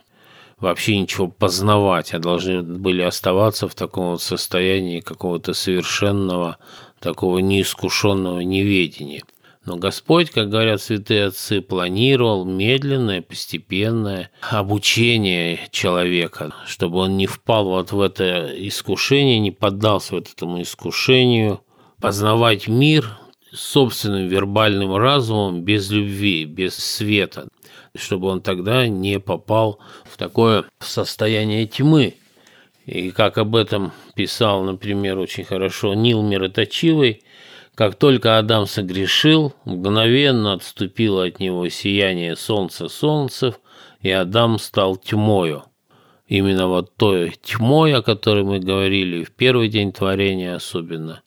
вообще 0.60 0.98
ничего 0.98 1.28
познавать, 1.28 2.14
а 2.14 2.20
должны 2.20 2.62
были 2.62 3.02
оставаться 3.02 3.68
в 3.68 3.76
таком 3.76 4.12
вот 4.12 4.22
состоянии 4.22 5.00
какого-то 5.00 5.54
совершенного, 5.54 6.58
такого 7.00 7.40
неискушенного 7.40 8.42
неведения. 8.42 9.24
Но 9.66 9.76
Господь, 9.76 10.30
как 10.32 10.50
говорят 10.50 10.82
святые 10.82 11.26
отцы, 11.26 11.62
планировал 11.62 12.46
медленное, 12.46 13.22
постепенное 13.22 14.32
обучение 14.50 15.60
человека, 15.72 16.54
чтобы 16.66 17.00
он 17.00 17.18
не 17.18 17.28
впал 17.28 17.66
вот 17.66 17.92
в 17.92 18.00
это 18.00 18.50
искушение, 18.56 19.40
не 19.40 19.52
поддался 19.52 20.16
вот 20.16 20.30
этому 20.30 20.62
искушению, 20.62 21.60
познавать 22.00 22.70
мир 22.70 23.20
собственным 23.58 24.28
вербальным 24.28 24.96
разумом 24.96 25.64
без 25.64 25.90
любви, 25.90 26.46
без 26.46 26.76
света, 26.76 27.48
чтобы 27.96 28.28
он 28.28 28.42
тогда 28.42 28.88
не 28.88 29.20
попал 29.20 29.80
в 30.06 30.18
такое 30.18 30.66
состояние 30.80 31.66
тьмы. 31.66 32.16
И 32.86 33.12
как 33.12 33.38
об 33.38 33.56
этом 33.56 33.92
писал, 34.16 34.64
например, 34.64 35.18
очень 35.18 35.44
хорошо 35.44 35.94
Нил 35.94 36.22
Мироточивый, 36.22 37.24
как 37.76 37.96
только 37.96 38.40
Адам 38.40 38.66
согрешил, 38.66 39.54
мгновенно 39.66 40.54
отступило 40.54 41.26
от 41.26 41.40
него 41.40 41.70
сияние 41.70 42.36
солнца 42.36 42.88
солнцев, 42.88 43.60
и 44.02 44.10
Адам 44.10 44.58
стал 44.58 44.96
тьмою. 44.96 45.64
Именно 46.28 46.68
вот 46.68 46.96
той 46.96 47.36
тьмой, 47.42 47.94
о 47.94 48.02
которой 48.02 48.44
мы 48.44 48.60
говорили 48.60 49.24
в 49.24 49.32
первый 49.32 49.70
день 49.70 49.92
творения 49.92 50.56
особенно. 50.56 51.22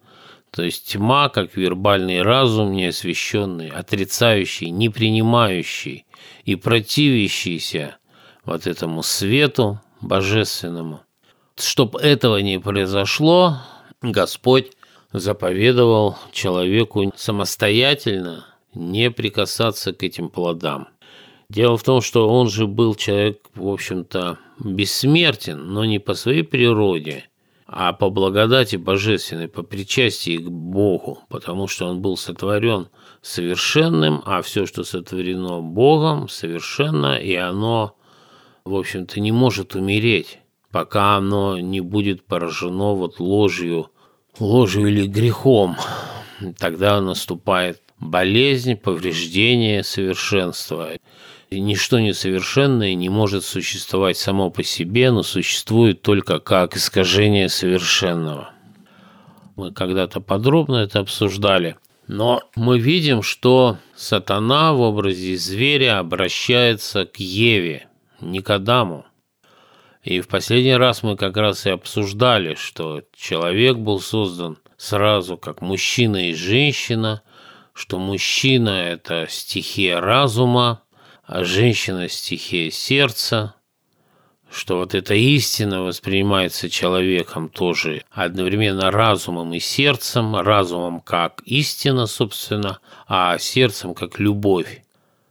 То 0.51 0.63
есть 0.65 0.93
тьма, 0.93 1.29
как 1.29 1.57
вербальный 1.57 2.23
разум 2.23 2.73
неосвещенный, 2.73 3.69
отрицающий, 3.69 4.71
не 4.71 4.89
принимающий 4.89 6.07
и 6.45 6.57
противящийся 6.57 7.97
вот 8.45 8.67
этому 8.67 9.03
свету 9.03 9.81
божественному. 10.01 11.03
Чтобы 11.57 12.01
этого 12.01 12.39
не 12.39 12.59
произошло, 12.59 13.59
Господь 14.03 14.73
заповедовал 15.13 16.17
человеку 16.33 17.13
самостоятельно 17.17 18.47
не 18.75 19.11
прикасаться 19.11 19.93
к 19.93 20.03
этим 20.03 20.31
плодам. 20.31 20.89
Дело 21.49 21.77
в 21.77 21.83
том, 21.83 22.01
что 22.01 22.29
он 22.29 22.49
же 22.49 22.67
был 22.67 22.95
человек, 22.95 23.41
в 23.55 23.69
общем-то, 23.69 24.39
бессмертен, 24.61 25.73
но 25.73 25.85
не 25.85 25.99
по 25.99 26.15
своей 26.15 26.45
природе, 26.45 27.25
а 27.73 27.93
по 27.93 28.11
благодати 28.11 28.75
божественной, 28.75 29.47
по 29.47 29.63
причастии 29.63 30.39
к 30.39 30.49
Богу, 30.49 31.21
потому 31.29 31.69
что 31.69 31.87
он 31.87 32.03
был 32.03 32.17
сотворен 32.17 32.89
совершенным, 33.23 34.23
а 34.27 34.43
все, 34.43 34.67
что 34.67 34.83
сотворено 34.83 35.61
Богом, 35.61 36.29
совершенно, 36.29 37.17
и 37.17 37.35
оно, 37.37 37.97
в 38.65 38.75
общем-то, 38.75 39.21
не 39.21 39.31
может 39.31 39.77
умереть, 39.77 40.41
пока 40.73 41.17
оно 41.17 41.61
не 41.61 41.81
будет 41.81 42.27
поражено 42.27 42.95
вот 42.95 43.21
ложью 43.21 43.91
ложью 44.41 44.89
или 44.89 45.07
грехом, 45.07 45.77
тогда 46.59 47.01
наступает 47.01 47.81
болезнь, 47.99 48.77
повреждение 48.77 49.85
совершенства. 49.85 50.91
Ничто 51.53 51.99
несовершенное 51.99 52.95
не 52.95 53.09
может 53.09 53.45
существовать 53.45 54.17
само 54.17 54.51
по 54.51 54.63
себе, 54.63 55.11
но 55.11 55.25
существует 55.25 56.01
только 56.01 56.39
как 56.39 56.77
искажение 56.77 57.49
совершенного. 57.49 58.51
Мы 59.57 59.73
когда-то 59.73 60.21
подробно 60.21 60.77
это 60.77 61.01
обсуждали. 61.01 61.77
Но 62.07 62.43
мы 62.55 62.79
видим, 62.79 63.23
что 63.23 63.79
сатана 63.95 64.73
в 64.73 64.81
образе 64.81 65.37
зверя 65.37 65.99
обращается 65.99 67.05
к 67.05 67.19
Еве, 67.19 67.89
не 68.21 68.41
к 68.41 68.51
Адаму. 68.51 69.05
И 70.03 70.21
в 70.21 70.29
последний 70.29 70.77
раз 70.77 71.03
мы 71.03 71.17
как 71.17 71.37
раз 71.37 71.67
и 71.67 71.71
обсуждали, 71.71 72.55
что 72.55 73.03
человек 73.15 73.77
был 73.77 74.01
создан 74.01 74.59
сразу 74.77 75.37
как 75.37 75.61
мужчина 75.61 76.31
и 76.31 76.35
женщина, 76.35 77.23
что 77.75 77.99
мужчина– 77.99 78.71
это 78.71 79.27
стихия 79.29 80.01
разума, 80.01 80.83
а 81.33 81.45
женщина– 81.45 82.09
стихия 82.09 82.73
сердца, 82.73 83.55
что 84.51 84.79
вот 84.79 84.97
эта 84.97 85.15
истина 85.15 85.81
воспринимается 85.83 86.69
человеком 86.69 87.49
тоже 87.49 88.03
одновременно 88.11 88.91
разумом 88.91 89.55
и 89.55 89.61
сердцем, 89.61 90.35
разумом 90.35 91.01
как 91.01 91.41
истина, 91.45 92.07
собственно, 92.07 92.81
а 93.07 93.39
сердцем 93.39 93.95
как 93.95 94.19
любовь. 94.19 94.83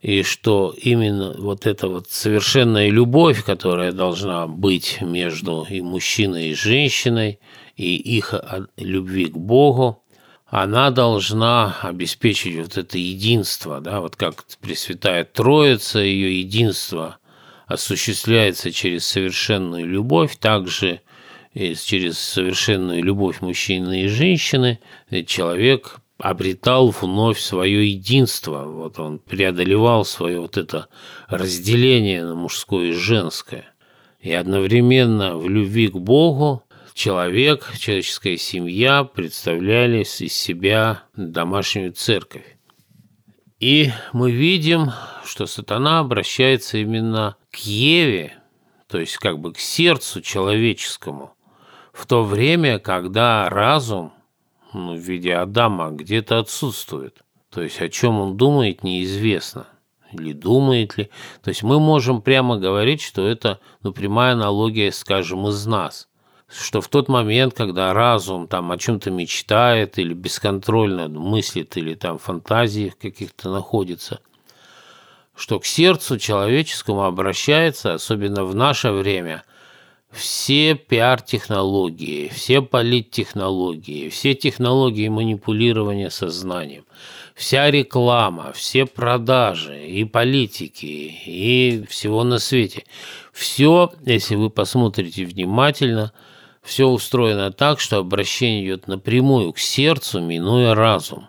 И 0.02 0.24
что 0.24 0.74
именно 0.82 1.36
вот 1.38 1.68
эта 1.68 1.90
вот 1.90 2.10
совершенная 2.10 2.90
любовь, 2.90 3.44
которая 3.44 3.92
должна 3.92 4.48
быть 4.48 5.02
между 5.02 5.68
и 5.70 5.82
мужчиной, 5.82 6.52
и 6.52 6.56
женщиной, 6.56 7.42
и 7.76 7.98
их 7.98 8.34
любви 8.78 9.26
к 9.26 9.36
Богу, 9.36 10.02
она 10.50 10.90
должна 10.90 11.78
обеспечить 11.82 12.58
вот 12.58 12.78
это 12.78 12.98
единство, 12.98 13.80
да, 13.82 14.02
вот 14.02 14.16
как 14.16 14.46
Пресвятая 14.62 15.24
Троица, 15.24 16.00
ее 16.00 16.40
единство 16.40 17.18
осуществляется 17.68 18.72
через 18.72 19.06
совершенную 19.06 19.86
любовь, 19.86 20.38
также 20.38 21.02
через 21.54 22.18
совершенную 22.18 23.04
любовь 23.04 23.42
мужчины 23.42 24.04
и 24.04 24.08
женщины 24.08 24.80
человек 25.28 26.00
обретал 26.18 26.90
вновь 26.90 27.40
свое 27.40 27.90
единство. 27.90 28.66
Вот 28.66 29.00
он 29.00 29.20
преодолевал 29.20 30.04
свое 30.04 30.40
вот 30.40 30.58
это 30.58 30.88
разделение 31.28 32.26
на 32.26 32.36
мужское 32.36 32.88
и 32.88 32.92
женское. 32.94 33.66
И 34.20 34.34
одновременно 34.34 35.38
в 35.38 35.48
любви 35.48 35.88
к 35.88 35.96
Богу 35.96 36.64
человек, 37.00 37.72
человеческая 37.80 38.36
семья 38.36 39.06
представляли 39.06 40.04
из 40.04 40.34
себя 40.34 41.04
домашнюю 41.16 41.94
церковь. 41.94 42.58
И 43.62 43.92
мы 44.12 44.32
видим, 44.32 44.92
что 45.24 45.46
сатана 45.46 46.00
обращается 46.00 46.78
именно 46.78 47.38
к 47.52 47.56
Еве, 47.60 48.34
то 48.90 49.00
есть 49.00 49.16
как 49.16 49.40
бы 49.40 49.54
к 49.54 49.60
сердцу 49.60 50.22
человеческому, 50.22 51.34
в 51.94 52.06
то 52.06 52.26
время, 52.26 52.80
когда 52.80 53.48
разум 53.48 54.12
ну, 54.74 54.94
в 54.94 55.00
виде 55.00 55.34
Адама 55.36 55.92
где-то 55.92 56.40
отсутствует. 56.40 57.24
То 57.50 57.62
есть 57.62 57.82
о 57.82 57.88
чем 57.88 58.20
он 58.20 58.36
думает, 58.36 58.84
неизвестно. 58.84 59.68
Или 60.12 60.34
думает 60.34 60.98
ли. 60.98 61.10
То 61.44 61.50
есть 61.50 61.64
мы 61.64 61.80
можем 61.80 62.22
прямо 62.22 62.58
говорить, 62.58 63.02
что 63.02 63.26
это 63.26 63.62
ну, 63.84 63.94
прямая 63.94 64.34
аналогия, 64.34 64.92
скажем, 64.92 65.48
из 65.48 65.66
нас. 65.66 66.09
Что 66.52 66.82
в 66.82 66.88
тот 66.88 67.10
момент, 67.10 67.54
когда 67.54 67.94
разум 67.94 68.48
там 68.48 68.72
о 68.72 68.78
чем-то 68.78 69.12
мечтает 69.12 70.00
или 70.00 70.14
бесконтрольно 70.14 71.08
мыслит, 71.08 71.78
или 71.78 71.94
там 71.94 72.18
фантазиях 72.18 72.98
каких-то 72.98 73.52
находится, 73.52 74.20
что 75.36 75.60
к 75.60 75.66
сердцу 75.66 76.18
человеческому 76.18 77.04
обращается, 77.04 77.94
особенно 77.94 78.44
в 78.46 78.56
наше 78.56 78.92
время– 78.92 79.44
все 80.12 80.74
пиар-технологии, 80.74 82.30
все 82.30 82.62
политтехнологии, 82.62 84.10
все 84.10 84.34
технологии 84.34 85.08
манипулирования 85.08 86.10
сознанием, 86.10 86.86
вся 87.36 87.70
реклама, 87.70 88.52
все 88.54 88.86
продажи 88.86 89.86
и 89.86 90.04
политики, 90.06 91.14
и 91.26 91.86
всего 91.88 92.24
на 92.24 92.40
свете. 92.40 92.86
Все, 93.32 93.94
если 94.04 94.36
вы 94.36 94.50
посмотрите 94.50 95.26
внимательно, 95.26 96.12
все 96.70 96.86
устроено 96.88 97.52
так, 97.52 97.80
что 97.80 97.98
обращение 97.98 98.64
идет 98.64 98.88
напрямую 98.88 99.54
к 99.54 99.58
сердцу, 99.58 100.22
минуя 100.22 100.76
разум. 100.76 101.28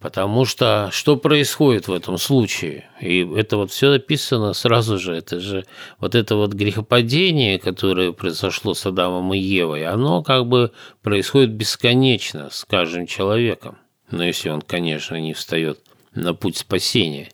Потому 0.00 0.44
что 0.44 0.88
что 0.90 1.16
происходит 1.16 1.86
в 1.86 1.92
этом 1.92 2.18
случае? 2.18 2.90
И 3.00 3.24
это 3.36 3.56
вот 3.56 3.70
все 3.70 3.90
написано 3.90 4.52
сразу 4.52 4.98
же. 4.98 5.14
Это 5.14 5.38
же 5.38 5.64
вот 6.00 6.16
это 6.16 6.34
вот 6.34 6.52
грехопадение, 6.52 7.60
которое 7.60 8.10
произошло 8.10 8.74
с 8.74 8.84
Адамом 8.84 9.32
и 9.32 9.38
Евой, 9.38 9.86
оно 9.86 10.24
как 10.24 10.48
бы 10.48 10.72
происходит 11.02 11.52
бесконечно 11.52 12.50
с 12.50 12.64
каждым 12.64 13.06
человеком. 13.06 13.78
Но 14.10 14.24
если 14.24 14.48
он, 14.48 14.62
конечно, 14.62 15.14
не 15.14 15.32
встает 15.32 15.78
на 16.12 16.34
путь 16.34 16.56
спасения. 16.56 17.30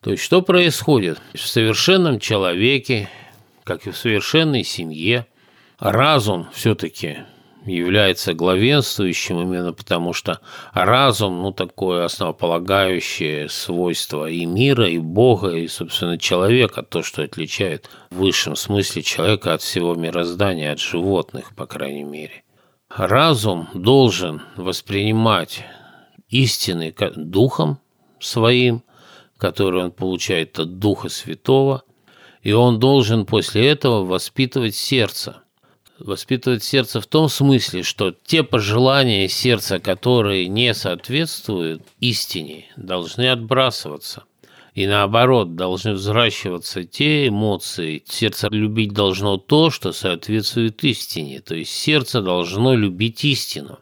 То 0.00 0.10
есть 0.12 0.22
что 0.22 0.40
происходит? 0.40 1.20
В 1.34 1.46
совершенном 1.46 2.18
человеке, 2.18 3.10
как 3.64 3.86
и 3.86 3.90
в 3.90 3.96
совершенной 3.98 4.64
семье, 4.64 5.26
разум 5.78 6.48
все-таки 6.52 7.18
является 7.64 8.32
главенствующим 8.32 9.40
именно 9.40 9.72
потому, 9.72 10.12
что 10.12 10.40
разум, 10.72 11.42
ну, 11.42 11.52
такое 11.52 12.04
основополагающее 12.04 13.48
свойство 13.48 14.30
и 14.30 14.44
мира, 14.46 14.88
и 14.88 14.98
Бога, 14.98 15.50
и, 15.50 15.66
собственно, 15.66 16.18
человека, 16.18 16.82
то, 16.82 17.02
что 17.02 17.22
отличает 17.22 17.90
в 18.10 18.18
высшем 18.18 18.56
смысле 18.56 19.02
человека 19.02 19.54
от 19.54 19.62
всего 19.62 19.94
мироздания, 19.94 20.72
от 20.72 20.80
животных, 20.80 21.54
по 21.54 21.66
крайней 21.66 22.04
мере. 22.04 22.44
Разум 22.88 23.68
должен 23.74 24.42
воспринимать 24.56 25.64
истины 26.28 26.94
духом 27.16 27.80
своим, 28.20 28.82
который 29.38 29.82
он 29.82 29.90
получает 29.90 30.58
от 30.58 30.78
Духа 30.78 31.08
Святого, 31.08 31.82
и 32.42 32.52
он 32.52 32.78
должен 32.78 33.26
после 33.26 33.66
этого 33.68 34.04
воспитывать 34.04 34.76
сердце– 34.76 35.42
воспитывать 35.98 36.62
сердце 36.62 37.00
в 37.00 37.06
том 37.06 37.28
смысле, 37.28 37.82
что 37.82 38.14
те 38.24 38.42
пожелания 38.42 39.28
сердца, 39.28 39.78
которые 39.78 40.48
не 40.48 40.74
соответствуют 40.74 41.82
истине, 42.00 42.66
должны 42.76 43.28
отбрасываться. 43.28 44.24
И 44.74 44.86
наоборот, 44.86 45.56
должны 45.56 45.94
взращиваться 45.94 46.84
те 46.84 47.28
эмоции. 47.28 48.02
Сердце 48.06 48.48
любить 48.50 48.92
должно 48.92 49.38
то, 49.38 49.70
что 49.70 49.92
соответствует 49.92 50.84
истине. 50.84 51.40
То 51.40 51.54
есть 51.54 51.72
сердце 51.72 52.20
должно 52.20 52.74
любить 52.74 53.24
истину. 53.24 53.78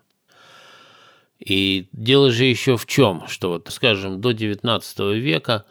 И 1.41 1.89
дело 1.93 2.31
же 2.31 2.45
еще 2.45 2.77
в 2.77 2.87
чем, 2.87 3.27
что 3.27 3.51
вот, 3.51 3.69
скажем, 3.71 4.21
до 4.21 4.31
XIX 4.31 5.19
века 5.19 5.65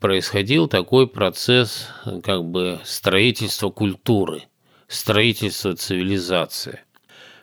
происходил 0.00 0.66
такой 0.66 1.06
процесс 1.06 1.86
как 2.24 2.44
бы 2.44 2.80
строительства 2.84 3.70
культуры– 3.70 4.42
строительства 4.88 5.74
цивилизации. 5.74 6.80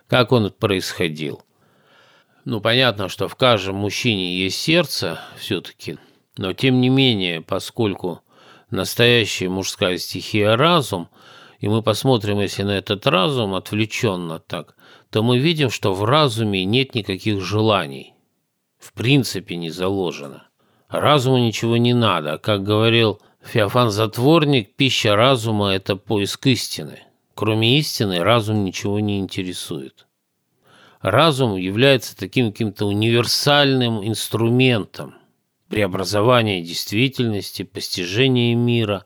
Как 0.08 0.32
он 0.32 0.52
происходил? 0.52 1.44
Ну, 2.44 2.60
понятно, 2.60 3.08
что 3.08 3.28
в 3.28 3.36
каждом 3.36 3.76
мужчине 3.76 4.36
есть 4.36 4.60
сердце 4.60 5.20
все-таки, 5.38 5.98
но 6.38 6.54
тем 6.54 6.82
не 6.82 6.90
менее, 6.90 7.42
поскольку 7.42 8.22
настоящая 8.72 9.50
мужская 9.50 9.98
стихия– 9.98 10.56
разум, 10.58 11.10
и 11.60 11.68
мы 11.68 11.84
посмотрим, 11.84 12.40
если 12.40 12.64
на 12.64 12.72
этот 12.72 13.06
разум 13.06 13.54
отвлеченно 13.54 14.40
так, 14.40 14.76
то 15.12 15.22
мы 15.22 15.38
видим, 15.38 15.70
что 15.70 15.94
в 15.94 16.04
разуме 16.04 16.66
нет 16.66 16.96
никаких 16.96 17.42
желаний. 17.42 18.16
В 18.80 18.94
принципе 18.94 19.56
не 19.58 19.70
заложено. 19.70 20.48
Разуму 20.90 21.38
ничего 21.38 21.78
не 21.78 21.94
надо. 21.94 22.40
Как 22.40 22.64
говорил 22.64 23.22
Феофан 23.44 23.92
Затворник, 23.92 24.76
пища 24.76 25.16
разума– 25.16 25.70
это 25.76 25.96
поиск 25.96 26.48
истины– 26.48 27.04
Кроме 27.36 27.80
истины, 27.80 28.20
разум 28.20 28.64
ничего 28.66 29.00
не 29.00 29.20
интересует. 29.20 30.08
Разум 31.02 31.56
является 31.56 32.16
таким 32.16 32.52
каким-то 32.52 32.86
универсальным 32.86 34.08
инструментом 34.08 35.16
преобразования 35.68 36.62
действительности, 36.62 37.64
постижения 37.64 38.56
мира 38.56 39.06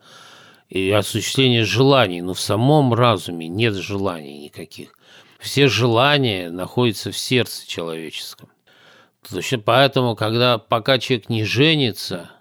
и 0.67 0.89
осуществления 0.91 1.63
желаний. 1.63 2.21
Но 2.21 2.33
в 2.33 2.39
самом 2.41 2.93
разуме 2.93 3.47
нет 3.47 3.75
желаний 3.75 4.39
никаких. 4.39 4.97
Все 5.39 5.67
желания 5.67 6.49
находятся 6.49 7.11
в 7.11 7.17
сердце 7.17 7.67
человеческом. 7.67 8.49
Поэтому, 9.63 10.15
когда 10.15 10.57
пока 10.57 10.97
человек 10.99 11.29
не 11.29 11.45
женится, 11.45 12.31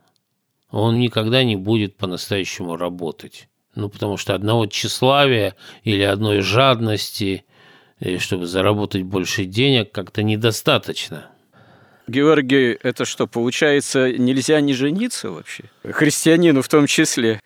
он 0.70 0.98
никогда 0.98 1.44
не 1.44 1.56
будет 1.56 1.96
по-настоящему 1.96 2.76
работать. 2.76 3.48
Ну, 3.74 3.88
потому 3.88 4.16
что 4.16 4.34
одного 4.34 4.66
тщеславия 4.66 5.56
или 5.82 6.02
одной 6.02 6.40
жадности, 6.40 7.44
чтобы 8.18 8.46
заработать 8.46 9.02
больше 9.02 9.44
денег, 9.44 9.90
как-то 9.90 10.22
недостаточно. 10.22 11.26
Георгий, 12.06 12.78
это 12.82 13.04
что, 13.04 13.26
получается, 13.26 14.12
нельзя 14.12 14.60
не 14.60 14.74
жениться 14.74 15.30
вообще? 15.30 15.64
Христианину 15.82 16.62
в 16.62 16.68
том 16.68 16.86
числе? 16.86 17.40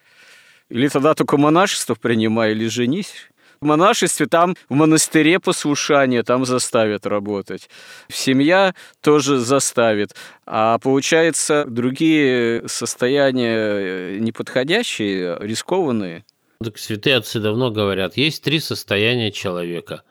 Или 0.68 0.88
тогда 0.88 1.14
только 1.14 1.36
монашество 1.36 1.94
принимай, 1.94 2.52
или 2.52 2.66
женись? 2.66 3.30
В 3.60 3.64
монашестве 3.64 4.26
там 4.26 4.54
в 4.68 4.74
монастыре 4.74 5.40
послушание, 5.40 6.22
там 6.22 6.44
заставят 6.44 7.06
работать. 7.06 7.68
Семья 8.08 8.74
тоже 9.00 9.38
заставит. 9.38 10.14
А 10.46 10.78
получается, 10.78 11.64
другие 11.66 12.68
состояния 12.68 13.56
э, 13.56 14.18
неподходящие, 14.20 15.36
рискованные. 15.40 16.24
Так 16.62 16.78
святые 16.78 17.16
отцы 17.16 17.40
давно 17.40 17.70
говорят, 17.70 18.16
есть 18.16 18.44
три 18.44 18.60
состояния 18.60 19.32
человека. 19.32 20.02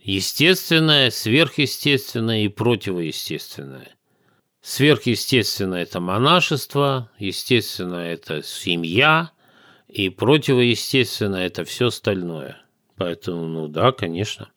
Естественное, 0.00 1.10
сверхъестественное 1.10 2.44
и 2.44 2.48
противоестественное. 2.48 3.90
Сверхъестественное– 4.60 5.82
это 5.84 6.00
монашество, 6.00 7.10
естественное– 7.18 8.12
это 8.14 8.42
семья, 8.42 9.30
и 9.88 10.08
противоестественное– 10.08 11.46
это 11.48 11.64
все 11.64 11.86
остальное– 11.86 12.60
Поэтому, 12.98 13.46
ну 13.46 13.68
да, 13.68 13.92
конечно. 13.92 14.50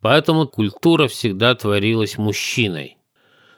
Поэтому 0.00 0.46
культура 0.46 1.08
всегда 1.08 1.54
творилась 1.54 2.18
мужчиной. 2.18 2.98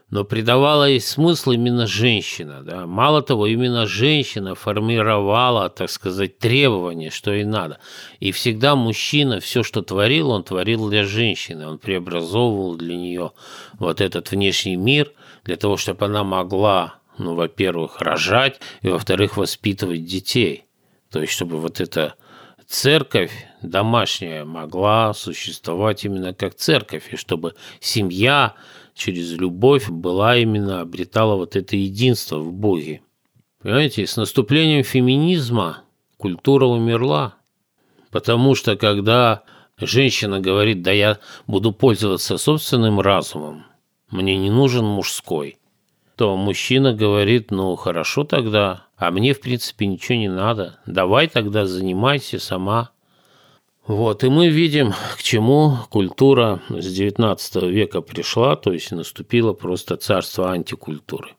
Но 0.08 0.22
придавала 0.22 0.88
ей 0.88 1.00
смысл 1.00 1.50
именно 1.50 1.88
женщина. 1.88 2.62
Да? 2.62 2.86
Мало 2.86 3.22
того, 3.22 3.48
именно 3.48 3.86
женщина 3.86 4.54
формировала, 4.54 5.68
так 5.68 5.90
сказать, 5.90 6.38
требования, 6.38 7.10
что 7.10 7.32
ей 7.32 7.44
надо. 7.44 7.80
И 8.20 8.30
всегда 8.30 8.76
мужчина, 8.76 9.40
все, 9.40 9.64
что 9.64 9.82
творил, 9.82 10.30
он 10.30 10.44
творил 10.44 10.88
для 10.88 11.04
женщины. 11.04 11.66
Он 11.66 11.78
преобразовывал 11.78 12.76
для 12.76 12.96
нее 12.96 13.32
вот 13.80 14.00
этот 14.00 14.30
внешний 14.30 14.76
мир, 14.76 15.12
для 15.44 15.56
того, 15.56 15.76
чтобы 15.76 16.06
она 16.06 16.22
могла, 16.22 17.00
ну, 17.18 17.34
во-первых, 17.34 18.00
рожать, 18.00 18.60
и, 18.82 18.88
во-вторых, 18.88 19.36
воспитывать 19.36 20.04
детей. 20.04 20.66
То 21.10 21.20
есть, 21.20 21.32
чтобы 21.32 21.58
вот 21.58 21.80
это 21.80 22.14
церковь 22.66 23.32
домашняя 23.62 24.44
могла 24.44 25.14
существовать 25.14 26.04
именно 26.04 26.34
как 26.34 26.54
церковь, 26.54 27.12
и 27.12 27.16
чтобы 27.16 27.54
семья 27.80 28.54
через 28.94 29.32
любовь 29.32 29.88
была 29.88 30.36
именно, 30.36 30.80
обретала 30.80 31.36
вот 31.36 31.56
это 31.56 31.76
единство 31.76 32.38
в 32.38 32.52
Боге. 32.52 33.02
Понимаете, 33.62 34.06
с 34.06 34.16
наступлением 34.16 34.84
феминизма 34.84 35.82
культура 36.16 36.66
умерла, 36.66 37.34
потому 38.10 38.54
что 38.54 38.76
когда 38.76 39.42
женщина 39.78 40.40
говорит, 40.40 40.82
да 40.82 40.92
я 40.92 41.18
буду 41.46 41.72
пользоваться 41.72 42.38
собственным 42.38 43.00
разумом, 43.00 43.66
мне 44.10 44.36
не 44.38 44.50
нужен 44.50 44.84
мужской, 44.84 45.58
то 46.16 46.36
мужчина 46.36 46.94
говорит, 46.94 47.50
ну 47.50 47.76
хорошо 47.76 48.24
тогда, 48.24 48.86
а 48.96 49.10
мне, 49.10 49.34
в 49.34 49.40
принципе, 49.40 49.86
ничего 49.86 50.16
не 50.16 50.28
надо. 50.28 50.80
Давай 50.86 51.28
тогда 51.28 51.66
занимайся 51.66 52.38
сама. 52.38 52.90
Вот, 53.86 54.24
и 54.24 54.28
мы 54.28 54.48
видим, 54.48 54.94
к 55.16 55.22
чему 55.22 55.76
культура 55.90 56.60
с 56.70 56.86
XIX 56.86 57.70
века 57.70 58.00
пришла, 58.00 58.56
то 58.56 58.72
есть 58.72 58.90
наступило 58.90 59.52
просто 59.52 59.96
царство 59.96 60.50
антикультуры. 60.50 61.36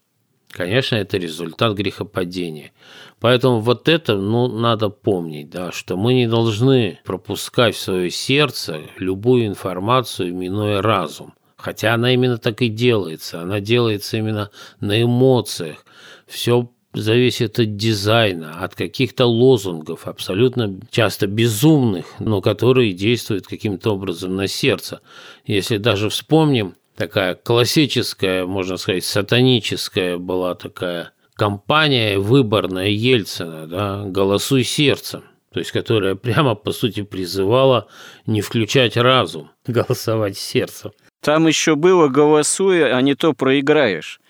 Конечно, 0.50 0.96
это 0.96 1.18
результат 1.18 1.76
грехопадения. 1.76 2.72
Поэтому 3.20 3.60
вот 3.60 3.90
это 3.90 4.16
ну, 4.16 4.48
надо 4.48 4.90
помнить, 4.90 5.50
да, 5.50 5.72
что 5.74 5.98
мы 5.98 6.14
не 6.14 6.28
должны 6.28 7.00
пропускать 7.04 7.76
в 7.76 7.82
свое 7.82 8.10
сердце 8.10 8.82
любую 8.98 9.48
информацию, 9.48 10.34
минуя 10.34 10.82
разум. 10.82 11.34
Хотя 11.58 11.96
она 11.96 12.14
именно 12.14 12.38
так 12.38 12.62
и 12.62 12.70
делается. 12.70 13.42
Она 13.42 13.60
делается 13.60 14.18
именно 14.18 14.52
на 14.80 15.02
эмоциях. 15.02 15.86
Все 16.28 16.72
зависит 16.94 17.60
от 17.60 17.76
дизайна, 17.76 18.64
от 18.64 18.76
каких-то 18.76 19.26
лозунгов, 19.26 20.08
абсолютно 20.08 20.80
часто 20.92 21.28
безумных, 21.28 22.06
но 22.20 22.42
которые 22.42 22.94
действуют 22.94 23.48
каким-то 23.48 23.92
образом 23.92 24.36
на 24.36 24.48
сердце. 24.48 25.02
Если 25.46 25.78
даже 25.78 26.10
вспомним, 26.10 26.76
такая 26.96 27.36
классическая, 27.36 28.46
можно 28.46 28.78
сказать, 28.78 29.04
сатаническая 29.04 30.18
была 30.18 30.56
такая 30.56 31.12
кампания 31.36 32.18
выборная 32.18 32.90
Ельцина, 32.90 33.68
да, 33.68 34.04
«Голосуй 34.06 34.64
сердцем», 34.64 35.24
то 35.54 35.60
есть 35.60 35.72
которая 35.72 36.16
прямо, 36.16 36.56
по 36.56 36.72
сути, 36.72 37.04
призывала 37.04 37.88
не 38.26 38.42
включать 38.42 38.98
разум, 38.98 39.52
голосовать 39.66 40.38
сердцем. 40.38 40.92
Там 41.28 41.46
еще 41.46 41.76
было 41.76 42.08
«голосуй, 42.08 42.90
а 42.90 43.02
не 43.02 43.14
то 43.14 43.34
проиграешь». 43.34 44.22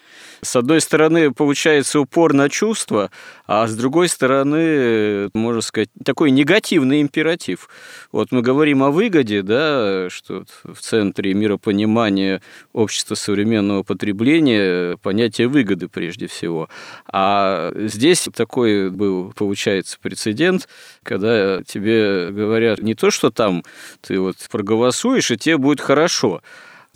С 0.42 0.56
одной 0.56 0.82
стороны, 0.82 1.32
получается 1.32 2.00
упор 2.00 2.34
на 2.34 2.50
чувства, 2.50 3.12
а 3.46 3.68
с 3.68 3.76
другой 3.76 4.10
стороны, 4.10 5.30
можно 5.36 5.62
сказать, 5.62 5.90
такой 6.04 6.32
негативный 6.32 7.02
императив. 7.02 7.70
Вот 8.12 8.32
мы 8.32 8.42
говорим 8.42 8.82
о 8.82 8.90
выгоде, 8.90 9.44
да, 9.44 10.10
что 10.10 10.46
в 10.64 10.80
центре 10.80 11.36
миропонимания 11.36 12.42
общества 12.74 13.14
современного 13.14 13.84
потребления 13.84 14.98
понятие 14.98 15.50
выгоды 15.50 15.90
прежде 15.90 16.26
всего. 16.26 16.68
А 17.12 17.72
здесь 17.76 18.28
такой 18.34 18.90
был, 18.90 19.34
получается, 19.36 20.00
прецедент, 20.02 20.68
когда 21.04 21.62
тебе 21.62 22.30
говорят 22.32 22.82
не 22.82 22.96
то, 22.96 23.12
что 23.12 23.30
там 23.30 23.64
ты 24.02 24.20
вот 24.20 24.38
проголосуешь, 24.50 25.30
и 25.30 25.38
тебе 25.38 25.58
будет 25.58 25.80
хорошо, 25.80 26.42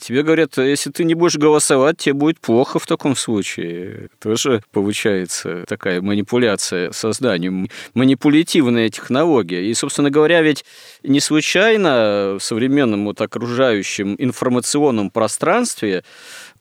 Тебе 0.02 0.24
говорят, 0.24 0.58
если 0.58 0.90
ты 0.90 1.04
не 1.04 1.14
будешь 1.14 1.36
голосовать, 1.36 1.98
тебе 1.98 2.14
будет 2.14 2.40
плохо 2.40 2.80
в 2.80 2.88
таком 2.88 3.16
случае. 3.16 4.10
Тоже 4.20 4.64
получается 4.72 5.64
такая 5.68 6.02
манипуляция 6.02 6.92
созданием, 6.92 7.70
манипулятивная 7.94 8.90
технология. 8.90 9.64
И, 9.64 9.74
собственно 9.76 10.10
говоря, 10.10 10.42
ведь 10.42 10.66
не 11.04 11.20
случайно 11.20 12.38
в 12.40 12.44
современном 12.44 13.06
вот 13.06 13.22
окружающем 13.22 14.16
информационном 14.18 15.12
пространстве 15.12 16.04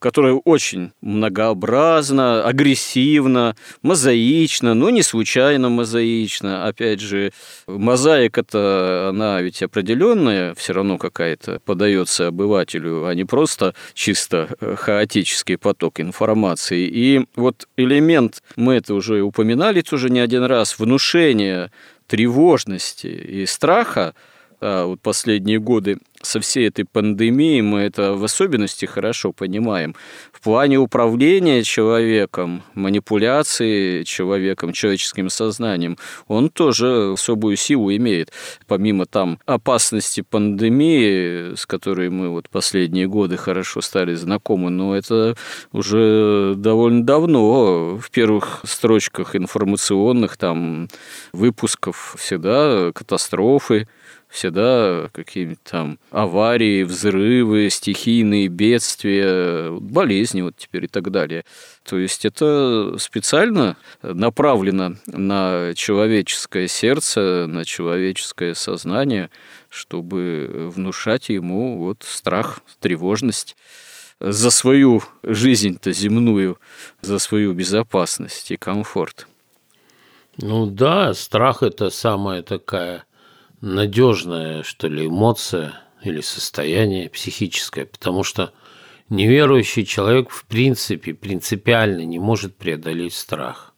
которая 0.01 0.33
очень 0.33 0.91
многообразна, 1.03 2.43
агрессивна, 2.43 3.55
мозаична, 3.83 4.75
но 4.75 4.91
не 4.91 5.03
случайно 5.03 5.69
мозаична. 5.69 6.67
Опять 6.67 7.01
же, 7.01 7.33
мозаика-то, 7.69 9.11
она 9.11 9.41
ведь 9.43 9.63
определенная, 9.63 10.55
все 10.55 10.73
равно 10.73 10.99
какая-то 10.99 11.61
подается 11.65 12.29
обывателю, 12.29 13.07
а 13.07 13.15
не 13.15 13.25
просто 13.25 13.75
чисто 13.95 14.49
э, 14.61 14.75
хаотический 14.77 15.59
поток 15.59 16.01
информации. 16.01 16.89
И 16.89 17.27
вот 17.37 17.69
элемент, 17.77 18.43
мы 18.57 18.75
это 18.75 18.95
уже 18.95 19.23
упоминали 19.23 19.85
уже 19.93 20.11
не 20.11 20.21
один 20.21 20.45
раз, 20.45 20.79
внушение 20.79 21.71
тревожности 22.07 23.07
и 23.07 23.47
страха, 23.47 24.15
а 24.61 24.87
вот 24.87 25.01
последние 25.01 25.59
годы 25.59 25.99
со 26.23 26.41
всей 26.41 26.69
этой 26.69 26.85
пандемией 26.85 27.63
мы 27.63 27.81
это 27.81 28.15
в 28.15 28.25
особенности 28.25 28.85
хорошо 28.85 29.33
понимаем. 29.33 29.95
В 30.33 30.41
плане 30.43 30.79
управления 30.79 31.63
человеком, 31.63 32.63
манипуляции 32.75 34.03
человеком, 34.05 34.73
человеческим 34.73 35.31
сознанием, 35.31 35.97
он 36.29 36.51
тоже 36.51 37.13
особую 37.13 37.57
силу 37.57 37.91
имеет. 37.95 38.33
Помимо 38.67 39.07
там 39.07 39.39
опасности 39.47 40.23
пандемии, 40.23 41.55
с 41.55 41.67
которой 41.67 42.11
мы 42.11 42.29
вот 42.29 42.49
последние 42.49 43.07
годы 43.07 43.37
хорошо 43.37 43.81
стали 43.81 44.15
знакомы, 44.15 44.71
но 44.71 44.97
это 44.97 45.37
уже 45.73 46.55
довольно 46.57 47.05
давно 47.05 47.97
в 47.97 48.11
первых 48.11 48.61
строчках 48.65 49.37
информационных 49.37 50.37
там 50.37 50.89
выпусков 51.33 52.17
всегда 52.19 52.93
катастрофы, 52.93 53.89
всегда 54.31 55.11
какие-нибудь 55.13 55.63
там 55.65 55.99
аварии, 56.11 56.85
взрывы, 56.85 57.69
стихийные 57.69 58.49
бедствия, 58.49 59.71
болезни 59.73 60.43
вот 60.43 60.57
теперь 60.57 60.85
и 60.85 60.89
так 60.89 61.11
далее. 61.11 61.45
То 61.83 61.99
есть 61.99 62.25
это 62.25 62.97
специально 62.99 63.77
направлено 64.03 64.95
на 65.07 65.75
человеческое 65.75 66.69
сердце, 66.69 67.47
на 67.49 67.65
человеческое 67.65 68.55
сознание, 68.55 69.31
чтобы 69.69 70.71
внушать 70.75 71.29
ему 71.29 71.79
вот 71.79 72.05
страх, 72.05 72.61
тревожность 72.79 73.57
за 74.21 74.51
свою 74.51 75.03
жизнь-то 75.23 75.93
земную, 75.93 76.59
за 77.01 77.19
свою 77.19 77.53
безопасность 77.53 78.51
и 78.51 78.57
комфорт. 78.57 79.27
Ну 80.37 80.67
да, 80.67 81.15
страх– 81.15 81.63
это 81.65 81.91
самая 81.91 82.43
такая 82.43 83.05
надежная, 83.61 84.63
что 84.63 84.89
ли, 84.89 85.07
эмоция 85.07 85.75
или 86.03 86.21
состояние 86.21 87.11
психическое, 87.11 87.87
потому 87.87 88.23
что 88.23 88.53
неверующий 89.09 89.85
человек 89.85 90.31
в 90.31 90.47
принципе 90.47 91.15
принципиально 91.15 92.05
не 92.05 92.19
может 92.19 92.57
преодолеть 92.57 93.15
страх. 93.15 93.75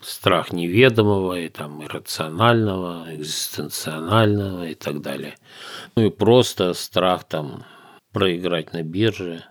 Страх 0.00 0.52
неведомого 0.52 1.38
и 1.38 1.48
там 1.48 1.84
иррационального, 1.84 3.06
экзистенционального 3.14 4.68
и 4.68 4.74
так 4.74 5.02
далее. 5.02 5.36
Ну 5.94 6.06
и 6.06 6.10
просто 6.10 6.72
страх 6.72 7.24
там 7.24 7.64
проиграть 8.12 8.72
на 8.72 8.82
бирже. 8.82 9.44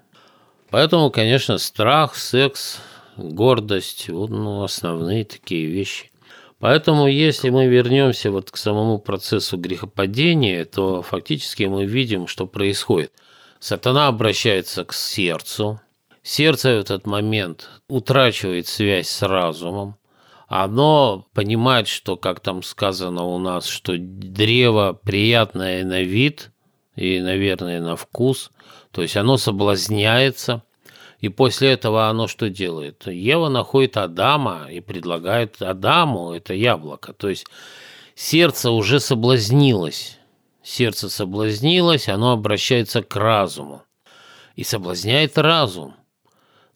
Поэтому, 0.72 1.12
конечно, 1.12 1.58
страх, 1.58 2.16
секс, 2.16 2.80
гордость, 3.16 4.10
вот, 4.10 4.30
ну, 4.30 4.64
основные 4.64 5.26
такие 5.26 5.68
вещи. 5.68 6.09
Поэтому, 6.60 7.08
если 7.08 7.50
мы 7.50 7.68
вернемся 7.68 8.32
вот 8.32 8.52
к 8.52 8.58
самому 8.58 9.00
процессу 9.00 9.58
грехопадения, 9.58 10.66
то 10.66 11.02
фактически 11.02 11.64
мы 11.64 11.86
видим, 11.86 12.28
что 12.28 12.48
происходит. 12.48 13.14
Сатана 13.60 14.08
обращается 14.08 14.84
к 14.84 14.94
сердцу. 14.94 15.80
Сердце 16.22 16.76
в 16.76 16.80
этот 16.80 17.08
момент 17.08 17.70
утрачивает 17.88 18.68
связь 18.68 19.08
с 19.08 19.22
разумом. 19.22 19.96
Оно 20.48 21.28
понимает, 21.34 21.88
что, 21.88 22.18
как 22.18 22.42
там 22.42 22.62
сказано 22.62 23.24
у 23.24 23.38
нас, 23.38 23.66
что 23.66 23.96
древо 23.98 25.00
приятное 25.02 25.86
на 25.86 26.02
вид 26.02 26.52
и, 26.96 27.22
наверное, 27.22 27.80
на 27.80 27.96
вкус. 27.96 28.52
То 28.92 29.02
есть 29.02 29.16
оно 29.16 29.38
соблазняется– 29.38 30.64
и 31.20 31.28
после 31.28 31.72
этого 31.72 32.08
оно 32.08 32.28
что 32.28 32.50
делает? 32.50 33.08
Ева 33.08 33.50
находит 33.50 33.98
Адама 33.98 34.68
и 34.72 34.80
предлагает 34.80 35.62
Адаму 35.62 36.32
это 36.32 36.54
яблоко. 36.54 37.14
То 37.14 37.28
есть 37.30 37.46
сердце 38.16 38.72
уже 38.72 39.00
соблазнилось. 39.00 40.18
Сердце 40.64 41.10
соблазнилось, 41.10 42.08
оно 42.08 42.32
обращается 42.32 43.02
к 43.04 43.16
разуму. 43.16 43.84
И 44.56 44.64
соблазняет 44.64 45.38
разум. 45.38 45.96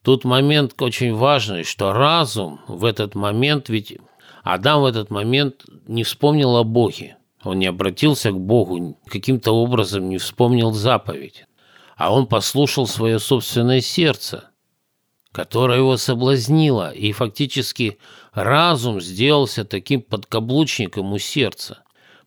Тут 0.01 0.25
момент 0.25 0.73
очень 0.81 1.13
важный, 1.13 1.63
что 1.63 1.93
разум 1.93 2.59
в 2.67 2.83
этот 2.83 3.15
момент, 3.15 3.69
ведь 3.69 3.97
Адам 4.43 4.81
в 4.81 4.85
этот 4.85 5.09
момент 5.09 5.63
не 5.87 6.03
вспомнил 6.03 6.57
о 6.57 6.65
Боге. 6.65 7.15
Он 7.43 7.59
не 7.59 7.67
обратился 7.67 8.31
к 8.31 8.39
Богу, 8.39 8.97
каким-то 9.07 9.53
образом 9.53 10.09
не 10.09 10.17
вспомнил 10.17 10.73
заповедь 10.73 11.45
а 11.95 12.13
он 12.13 12.27
послушал 12.27 12.87
свое 12.87 13.19
собственное 13.19 13.81
сердце, 13.81 14.49
которое 15.31 15.79
его 15.79 15.97
соблазнило, 15.97 16.91
и 16.91 17.11
фактически 17.11 17.97
разум 18.33 19.01
сделался 19.01 19.65
таким 19.65 20.01
подкаблучником 20.01 21.13
у 21.13 21.17
сердца. 21.17 21.79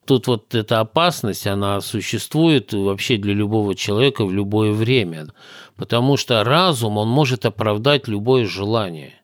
Тут 0.05 0.29
вот 0.29 0.55
эта 0.55 0.81
опасность, 0.81 1.49
она 1.49 1.81
существует 1.81 2.73
вообще 2.73 3.17
для 3.17 3.35
любого 3.35 3.75
человека 3.75 4.25
в 4.25 4.33
любое 4.33 4.73
время, 4.73 5.29
потому 5.75 6.17
что 6.17 6.45
разум, 6.45 6.97
он 6.97 7.09
может 7.09 7.45
оправдать 7.45 8.07
любое 8.07 8.47
желание. 8.47 9.15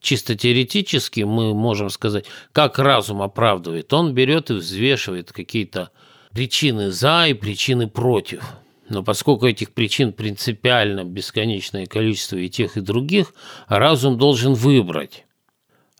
Чисто 0.00 0.36
теоретически 0.36 1.22
мы 1.22 1.52
можем 1.52 1.90
сказать, 1.90 2.26
как 2.52 2.78
разум 2.78 3.22
оправдывает. 3.22 3.92
Он 3.92 4.14
берет 4.14 4.50
и 4.50 4.54
взвешивает 4.54 5.32
какие-то 5.32 5.90
причины 6.32 6.90
за 6.90 7.26
и 7.26 7.34
причины 7.34 7.88
против– 7.88 8.44
но 8.90 9.04
поскольку 9.04 9.46
этих 9.46 9.72
причин 9.72 10.12
принципиально 10.12 11.04
бесконечное 11.04 11.86
количество 11.86 12.36
и 12.36 12.48
тех, 12.48 12.76
и 12.76 12.80
других, 12.80 13.32
разум 13.68 14.18
должен 14.18 14.54
выбрать. 14.54 15.24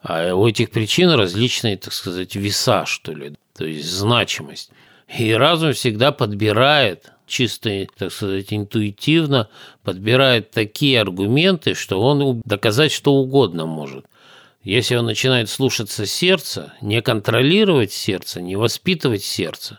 А 0.03 0.35
у 0.35 0.47
этих 0.47 0.71
причин 0.71 1.11
различные, 1.11 1.77
так 1.77 1.93
сказать, 1.93 2.35
веса, 2.35 2.85
что 2.87 3.13
ли, 3.13 3.35
то 3.57 3.65
есть 3.65 3.89
значимость. 3.89 4.73
И 5.19 5.33
разум 5.33 5.73
всегда 5.73 6.11
подбирает, 6.11 7.13
чисто, 7.29 7.87
так 7.97 8.13
сказать, 8.13 8.53
интуитивно, 8.53 9.49
подбирает 9.85 10.51
такие 10.51 11.01
аргументы, 11.01 11.75
что 11.75 12.01
он 12.01 12.43
доказать 12.45 12.91
что 12.91 13.15
угодно 13.15 13.67
может. 13.67 14.07
Если 14.65 14.97
он 14.97 15.07
начинает 15.07 15.49
слушаться 15.49 16.07
сердца, 16.07 16.75
не 16.81 17.01
контролировать 17.03 17.93
сердце, 17.93 18.41
не 18.41 18.57
воспитывать 18.57 19.23
сердце, 19.23 19.79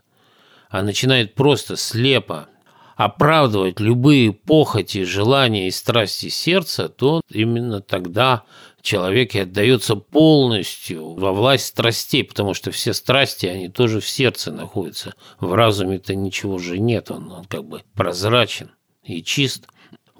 а 0.69 0.81
начинает 0.81 1.35
просто 1.35 1.75
слепо 1.75 2.47
оправдывать 2.95 3.79
любые 3.79 4.31
похоти, 4.33 5.03
желания 5.03 5.67
и 5.67 5.71
страсти 5.71 6.29
сердца, 6.29 6.89
то 6.89 7.21
именно 7.29 7.81
тогда 7.81 8.43
человек 8.81 9.35
и 9.35 9.39
отдается 9.39 9.95
полностью 9.95 11.13
во 11.13 11.31
власть 11.31 11.67
страстей, 11.67 12.23
потому 12.23 12.53
что 12.53 12.71
все 12.71 12.93
страсти, 12.93 13.45
они 13.45 13.69
тоже 13.69 13.99
в 13.99 14.07
сердце 14.07 14.51
находятся. 14.51 15.13
В 15.39 15.53
разуме-то 15.53 16.15
ничего 16.15 16.57
же 16.57 16.79
нет, 16.79 17.11
он, 17.11 17.31
он 17.31 17.45
как 17.45 17.65
бы 17.65 17.83
прозрачен 17.95 18.71
и 19.03 19.23
чист. 19.23 19.67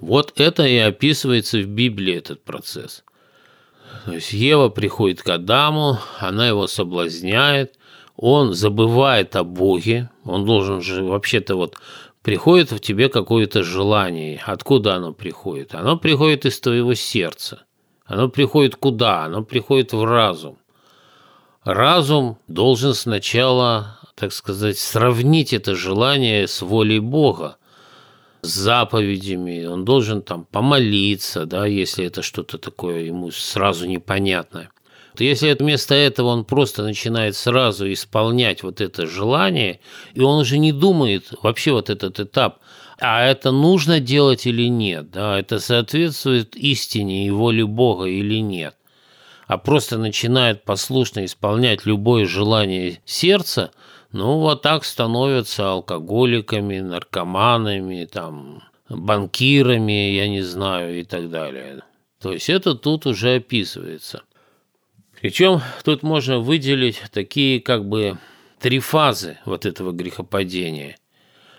Вот 0.00 0.40
это 0.40 0.64
и 0.64 0.76
описывается 0.78 1.58
в 1.58 1.66
Библии 1.66 2.16
этот 2.16 2.44
процесс. 2.44 3.04
То 4.04 4.12
есть 4.12 4.32
Ева 4.32 4.68
приходит 4.68 5.22
к 5.22 5.28
Адаму, 5.28 5.98
она 6.18 6.48
его 6.48 6.66
соблазняет, 6.66 7.76
он 8.16 8.52
забывает 8.54 9.36
о 9.36 9.44
Боге, 9.44 10.10
он 10.24 10.44
должен 10.44 10.80
же 10.80 11.04
вообще-то 11.04 11.56
вот 11.56 11.76
приходит 12.22 12.72
в 12.72 12.80
тебе 12.80 13.08
какое-то 13.08 13.62
желание. 13.62 14.40
Откуда 14.44 14.94
оно 14.94 15.12
приходит? 15.12 15.74
Оно 15.74 15.96
приходит 15.96 16.46
из 16.46 16.58
твоего 16.60 16.94
сердца. 16.94 17.64
Оно 18.04 18.28
приходит 18.28 18.76
куда? 18.76 19.24
Оно 19.24 19.42
приходит 19.42 19.92
в 19.92 20.04
разум. 20.04 20.58
Разум 21.64 22.38
должен 22.48 22.94
сначала, 22.94 24.00
так 24.16 24.32
сказать, 24.32 24.78
сравнить 24.78 25.52
это 25.52 25.76
желание 25.76 26.48
с 26.48 26.60
волей 26.60 26.98
Бога, 26.98 27.56
с 28.42 28.48
заповедями. 28.48 29.64
Он 29.66 29.84
должен 29.84 30.22
там 30.22 30.44
помолиться, 30.44 31.46
да, 31.46 31.66
если 31.66 32.04
это 32.04 32.22
что-то 32.22 32.58
такое 32.58 33.02
ему 33.04 33.30
сразу 33.30 33.86
непонятное. 33.86 34.71
Если 35.18 35.52
вместо 35.52 35.94
этого 35.94 36.28
он 36.28 36.44
просто 36.44 36.82
начинает 36.82 37.36
сразу 37.36 37.90
исполнять 37.92 38.62
вот 38.62 38.80
это 38.80 39.06
желание, 39.06 39.80
и 40.14 40.20
он 40.20 40.40
уже 40.40 40.58
не 40.58 40.72
думает 40.72 41.32
вообще 41.42 41.72
вот 41.72 41.90
этот 41.90 42.18
этап, 42.18 42.60
а 42.98 43.24
это 43.24 43.50
нужно 43.50 44.00
делать 44.00 44.46
или 44.46 44.68
нет, 44.68 45.10
да, 45.10 45.38
это 45.38 45.58
соответствует 45.58 46.56
истине 46.56 47.26
и 47.26 47.30
воле 47.30 47.66
Бога 47.66 48.06
или 48.06 48.40
нет, 48.40 48.76
а 49.46 49.58
просто 49.58 49.98
начинает 49.98 50.64
послушно 50.64 51.24
исполнять 51.24 51.84
любое 51.84 52.26
желание 52.26 53.00
сердца, 53.04 53.70
ну 54.12 54.38
вот 54.38 54.62
так 54.62 54.84
становятся 54.84 55.72
алкоголиками, 55.72 56.80
наркоманами, 56.80 58.04
там, 58.04 58.62
банкирами, 58.88 60.12
я 60.12 60.28
не 60.28 60.42
знаю, 60.42 61.00
и 61.00 61.04
так 61.04 61.28
далее. 61.30 61.82
То 62.20 62.32
есть 62.32 62.48
это 62.48 62.74
тут 62.74 63.06
уже 63.06 63.36
описывается. 63.36 64.22
Причем 65.22 65.60
тут 65.84 66.02
можно 66.02 66.40
выделить 66.40 67.00
такие 67.12 67.60
как 67.60 67.88
бы 67.88 68.18
три 68.58 68.80
фазы 68.80 69.38
вот 69.44 69.66
этого 69.66 69.92
грехопадения, 69.92 70.96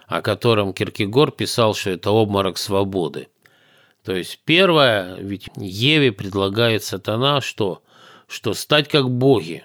о 0.05 0.21
котором 0.21 0.73
Киркегор 0.73 1.31
писал, 1.31 1.73
что 1.73 1.91
это 1.91 2.11
обморок 2.11 2.57
свободы. 2.57 3.29
То 4.03 4.13
есть 4.13 4.41
первое, 4.43 5.15
ведь 5.15 5.47
Еве 5.55 6.11
предлагает 6.11 6.83
сатана 6.83 7.39
что? 7.39 7.81
Что 8.27 8.53
стать 8.53 8.89
как 8.89 9.09
боги. 9.09 9.63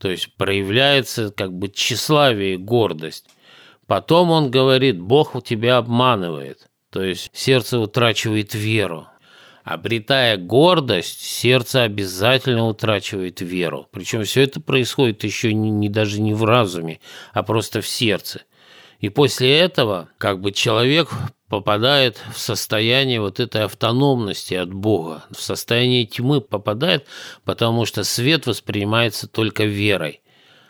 То 0.00 0.10
есть 0.10 0.34
проявляется 0.34 1.30
как 1.30 1.52
бы 1.52 1.68
тщеславие 1.68 2.54
и 2.54 2.56
гордость. 2.56 3.28
Потом 3.86 4.32
он 4.32 4.50
говорит, 4.50 5.00
Бог 5.00 5.36
у 5.36 5.40
тебя 5.40 5.76
обманывает. 5.76 6.68
То 6.90 7.04
есть 7.04 7.30
сердце 7.32 7.78
утрачивает 7.78 8.52
веру. 8.52 9.06
Обретая 9.64 10.38
гордость, 10.38 11.20
сердце 11.22 11.84
обязательно 11.84 12.66
утрачивает 12.66 13.40
веру. 13.40 13.86
Причем 13.92 14.24
все 14.24 14.42
это 14.42 14.60
происходит 14.60 15.22
еще 15.22 15.54
не, 15.54 15.70
не 15.70 15.88
даже 15.88 16.20
не 16.20 16.34
в 16.34 16.44
разуме, 16.44 16.98
а 17.32 17.44
просто 17.44 17.80
в 17.80 17.86
сердце. 17.86 18.42
И 18.98 19.08
после 19.08 19.56
этого 19.58 20.08
как 20.18 20.40
бы 20.40 20.50
человек 20.50 21.10
попадает 21.48 22.20
в 22.34 22.38
состояние 22.38 23.20
вот 23.20 23.38
этой 23.38 23.64
автономности 23.64 24.54
от 24.54 24.72
Бога, 24.72 25.24
в 25.30 25.40
состояние 25.40 26.06
тьмы 26.06 26.40
попадает, 26.40 27.06
потому 27.44 27.84
что 27.84 28.02
свет 28.02 28.46
воспринимается 28.46 29.28
только 29.28 29.64
верой. 29.64 30.22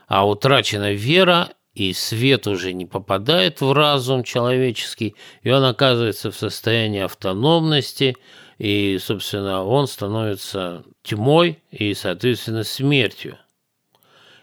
А 0.07 0.29
утрачена 0.29 0.93
вера, 0.93 1.51
и 1.73 1.95
свет 1.95 2.47
уже 2.47 2.75
не 2.75 2.85
попадает 2.85 3.63
в 3.63 3.73
разум 3.73 4.25
человеческий, 4.25 5.15
и 5.43 5.51
он 5.51 5.65
оказывается 5.65 6.31
в 6.31 6.37
состоянии 6.37 7.01
автономности– 7.01 8.19
и, 8.59 8.99
собственно, 8.99 9.65
он 9.65 9.87
становится 9.87 10.85
тьмой 11.03 11.63
и, 11.71 11.95
соответственно, 11.95 12.65
смертью. 12.65 13.39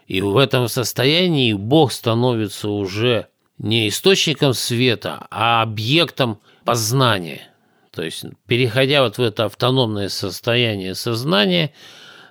И 0.06 0.20
в 0.20 0.36
этом 0.36 0.68
состоянии 0.68 1.52
Бог 1.52 1.92
становится 1.92 2.68
уже 2.68 3.28
не 3.58 3.88
источником 3.88 4.54
света, 4.54 5.26
а 5.30 5.62
объектом 5.62 6.40
познания. 6.64 7.42
То 7.92 8.02
есть, 8.02 8.24
переходя 8.46 9.02
вот 9.02 9.18
в 9.18 9.22
это 9.22 9.44
автономное 9.44 10.08
состояние 10.08 10.94
сознания, 10.94 11.72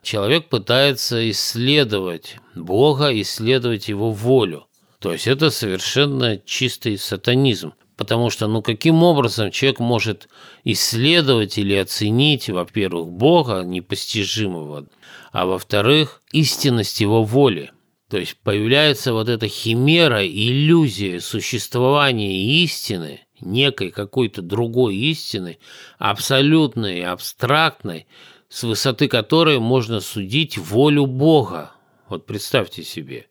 человек 0.02 0.50
пытается 0.50 1.30
исследовать 1.30 2.38
Бога, 2.56 3.10
исследовать 3.22 3.88
его 3.88 4.12
волю. 4.12 4.68
То 5.00 5.14
есть 5.14 5.28
это 5.28 5.50
совершенно 5.50 6.38
чистый 6.38 6.98
сатанизм. 6.98 7.74
Потому 8.00 8.30
что, 8.30 8.48
ну, 8.48 8.62
каким 8.62 9.04
образом 9.04 9.52
человек 9.52 9.82
может 9.82 10.30
исследовать 10.64 11.58
или 11.58 11.74
оценить, 11.74 12.50
во-первых, 12.50 13.10
Бога 13.10 13.64
непостижимого, 13.64 14.88
а 15.34 15.46
во-вторых, 15.46 16.22
истинность 16.32 17.02
его 17.02 17.26
воли. 17.26 17.74
То 18.10 18.18
есть 18.18 18.38
появляется 18.38 19.12
вот 19.12 19.28
эта 19.28 19.50
химера, 19.50 20.26
иллюзия 20.26 21.20
существования 21.20 22.64
истины, 22.64 23.20
некой 23.42 23.92
какой-то 23.92 24.42
другой 24.42 24.96
истины, 24.96 25.58
абсолютной, 25.98 27.04
абстрактной, 27.04 28.08
с 28.48 28.64
высоты 28.64 29.10
которой 29.10 29.60
можно 29.60 30.00
судить 30.00 30.58
волю 30.58 31.06
Бога. 31.06 31.74
Вот 32.08 32.26
представьте 32.26 32.86
себе. 32.86 33.28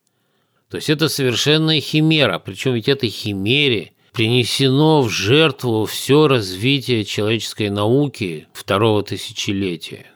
То 0.69 0.77
есть 0.77 0.91
это 0.91 1.09
совершенная 1.09 1.81
химера, 1.81 2.39
причем 2.39 2.75
ведь 2.75 2.91
этой 2.91 3.09
химере– 3.09 3.93
принесено 4.19 5.03
в 5.03 5.11
жертву 5.11 5.85
все 5.85 6.27
развитие 6.27 7.05
человеческой 7.05 7.71
науки 7.71 8.49
второго 8.53 9.05
тысячелетия. 9.05 10.07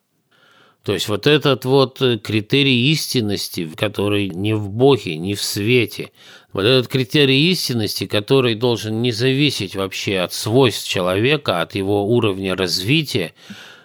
То 0.83 0.93
есть 0.93 1.07
вот 1.07 1.29
этот 1.29 1.65
вот 1.65 2.03
критерий 2.25 2.91
истинности, 2.91 3.71
который 3.77 4.29
не 4.31 4.55
в 4.55 4.71
Боге, 4.71 5.19
не 5.19 5.37
в 5.37 5.43
свете, 5.45 6.11
вот 6.53 6.65
этот 6.65 6.89
критерий 6.89 7.49
истинности, 7.53 8.09
который 8.09 8.57
должен 8.57 9.03
не 9.03 9.13
зависеть 9.13 9.77
вообще 9.77 10.19
от 10.19 10.33
свойств 10.33 10.89
человека, 10.89 11.61
от 11.61 11.77
его 11.77 12.05
уровня 12.05 12.57
развития, 12.57 13.35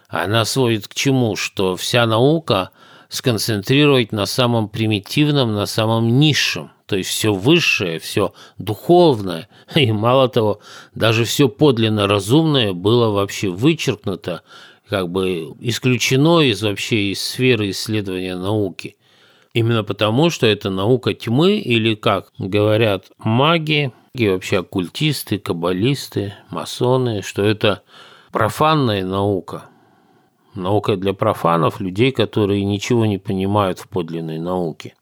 она 0.08 0.46
сводит 0.46 0.88
к 0.88 0.96
чему? 0.96 1.36
Что 1.36 1.76
вся 1.76 2.08
наука 2.08 2.72
сконцентрировать 3.08 4.12
на 4.12 4.26
самом 4.26 4.68
примитивном, 4.68 5.54
на 5.54 5.68
самом 5.68 6.20
низшем 6.20 6.72
то 6.88 6.96
есть 6.96 7.10
все 7.10 7.34
высшее, 7.34 8.00
все 8.00 8.34
духовное, 8.58 9.50
и 9.76 9.92
мало 9.92 10.30
того, 10.30 10.62
даже 10.96 11.26
все 11.26 11.50
подлинно 11.50 12.08
разумное 12.08 12.74
было 12.74 13.12
вообще 13.12 13.50
вычеркнуто, 13.50 14.42
как 14.90 15.10
бы 15.10 15.54
исключено 15.60 16.40
из 16.40 16.64
вообще 16.64 17.12
из 17.12 17.22
сферы 17.22 17.70
исследования 17.70 18.36
науки. 18.36 18.96
Именно 19.54 19.84
потому, 19.84 20.30
что 20.30 20.48
это 20.48 20.70
наука 20.70 21.14
тьмы, 21.14 21.58
или, 21.58 21.96
как 21.96 22.32
говорят 22.38 23.08
маги, 23.18 23.92
и 24.14 24.30
вообще 24.30 24.60
оккультисты, 24.60 25.40
каббалисты, 25.40 26.36
масоны, 26.50 27.22
что 27.22 27.44
это 27.44 27.84
профанная 28.32 29.04
наука. 29.04 29.66
Наука 30.56 30.96
для 30.96 31.14
профанов, 31.14 31.82
людей, 31.82 32.12
которые 32.12 32.64
ничего 32.64 33.06
не 33.06 33.18
понимают 33.18 33.80
в 33.80 33.90
подлинной 33.90 34.40
науке. 34.40 34.96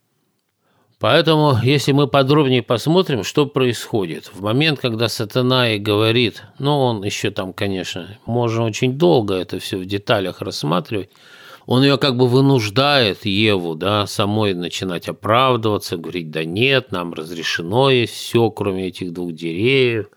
Поэтому, 0.99 1.58
если 1.62 1.91
мы 1.91 2.08
подробнее 2.08 2.63
посмотрим, 2.63 3.23
что 3.23 3.45
происходит. 3.45 4.31
В 4.34 4.41
момент, 4.41 4.79
когда 4.79 5.10
сатана 5.10 5.71
и 5.71 5.77
говорит, 5.77 6.43
ну, 6.58 6.79
он 6.79 7.03
еще 7.03 7.31
там, 7.31 7.51
конечно, 7.51 8.17
можно 8.25 8.63
очень 8.63 8.97
долго 8.97 9.36
это 9.36 9.60
все 9.60 9.77
в 9.77 9.86
деталях 9.86 10.41
рассматривать, 10.41 11.10
он 11.65 11.84
ее 11.84 11.97
как 11.97 12.15
бы 12.15 12.27
вынуждает, 12.27 13.25
Еву, 13.25 13.75
да, 13.75 14.08
самой 14.08 14.53
начинать 14.53 15.10
оправдываться, 15.10 15.97
говорить, 15.97 16.31
да 16.31 16.45
нет, 16.45 16.91
нам 16.91 17.13
разрешено 17.13 17.89
есть 17.89 18.13
все, 18.13 18.49
кроме 18.51 18.88
этих 18.88 19.12
двух 19.12 19.34
деревьев. 19.34 20.08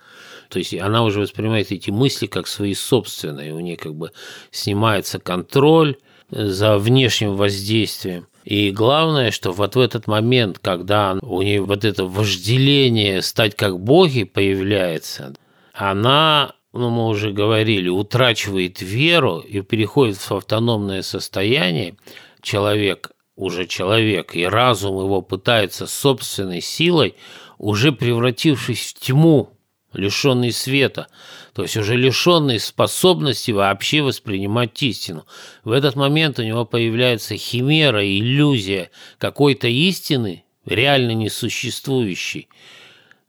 То 0.49 0.59
есть 0.59 0.75
она 0.75 1.05
уже 1.05 1.21
воспринимает 1.21 1.73
эти 1.73 1.91
мысли 1.91 2.27
как 2.27 2.47
свои 2.47 2.75
собственные, 2.75 3.53
у 3.53 3.61
нее 3.61 3.77
как 3.77 3.95
бы 3.95 4.12
снимается 4.51 5.19
контроль 5.19 5.97
за 6.31 6.79
внешним 6.79 7.37
воздействием. 7.37 8.27
И 8.45 8.71
главное, 8.71 9.31
что 9.31 9.53
вот 9.53 9.77
в 9.77 9.81
этот 9.81 10.07
момент, 10.07 10.59
когда 10.59 11.19
у 11.21 11.43
нее 11.43 11.61
вот 11.61 11.85
это 11.85 12.05
вожделение 12.05 13.21
стать 13.23 13.55
как 13.55 13.79
боги 13.79 14.25
появляется, 14.25 15.35
она, 15.75 16.55
ну 16.73 16.91
мы 16.91 17.09
уже 17.09 17.33
говорили, 17.33 17.88
утрачивает 17.88 18.81
веру 18.81 19.38
и 19.41 19.61
переходит 19.61 20.17
в 20.17 20.33
автономное 20.33 21.03
состояние, 21.03 21.97
человек 22.41 23.11
уже 23.37 23.67
человек, 23.67 24.35
и 24.35 24.45
разум 24.45 24.99
его 24.99 25.23
пытается 25.23 25.87
собственной 25.87 26.61
силой, 26.61 27.14
уже 27.59 27.93
превратившись 27.93 28.95
в 28.95 29.01
тьму, 29.01 29.58
лишенный 29.92 30.53
света, 30.53 31.08
то 31.54 31.63
есть 31.63 31.77
уже 31.77 31.96
лишенный 31.96 32.60
способности 32.60 33.50
вообще 33.50 34.02
воспринимать 34.02 34.83
истину. 34.83 35.27
В 35.65 35.73
этот 35.73 35.96
момент 35.96 36.38
у 36.38 36.42
него 36.42 36.65
появляется 36.65 37.37
химера, 37.37 38.04
иллюзия 38.06 38.90
какой-то 39.19 39.69
истины, 39.69 40.44
реально 40.65 41.13
несуществующей. 41.13 42.48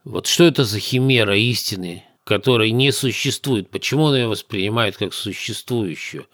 Вот 0.04 0.26
что 0.26 0.44
это 0.44 0.64
за 0.64 0.78
химера 0.78 1.36
истины, 1.36 2.04
которая 2.24 2.70
не 2.70 2.92
существует? 2.92 3.70
Почему 3.70 4.04
он 4.04 4.16
ее 4.16 4.28
воспринимает 4.28 4.96
как 4.96 5.14
существующую? 5.14 6.26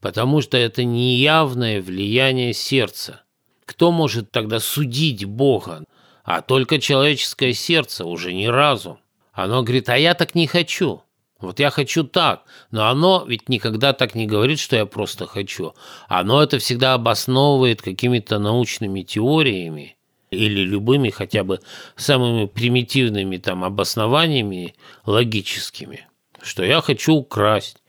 Потому 0.00 0.40
что 0.40 0.56
это 0.56 0.84
неявное 0.84 1.80
влияние 1.80 2.52
сердца. 2.52 3.22
Кто 3.64 3.90
может 3.90 4.30
тогда 4.30 4.60
судить 4.60 5.24
Бога? 5.24 5.84
А 6.24 6.42
только 6.42 6.80
человеческое 6.80 7.52
сердце, 7.52 8.04
уже 8.04 8.32
не 8.32 8.48
разум. 8.48 8.98
Оно 9.36 9.62
говорит, 9.62 9.90
а 9.90 9.98
я 9.98 10.14
так 10.14 10.34
не 10.34 10.46
хочу. 10.46 11.02
Вот 11.40 11.60
я 11.60 11.68
хочу 11.68 12.04
так, 12.04 12.44
но 12.70 12.88
оно 12.88 13.22
ведь 13.28 13.50
никогда 13.50 13.92
так 13.92 14.14
не 14.14 14.26
говорит, 14.26 14.58
что 14.58 14.76
я 14.76 14.86
просто 14.86 15.26
хочу. 15.26 15.74
Оно 16.08 16.42
это 16.42 16.58
всегда 16.58 16.94
обосновывает 16.94 17.82
какими-то 17.82 18.38
научными 18.38 19.02
теориями 19.02 19.98
или 20.30 20.62
любыми 20.62 21.10
хотя 21.10 21.44
бы 21.44 21.60
самыми 21.96 22.46
примитивными 22.46 23.36
там 23.36 23.62
обоснованиями 23.62 24.74
логическими, 25.04 26.06
что 26.40 26.64
я 26.64 26.80
хочу 26.80 27.12
украсть. 27.12 27.82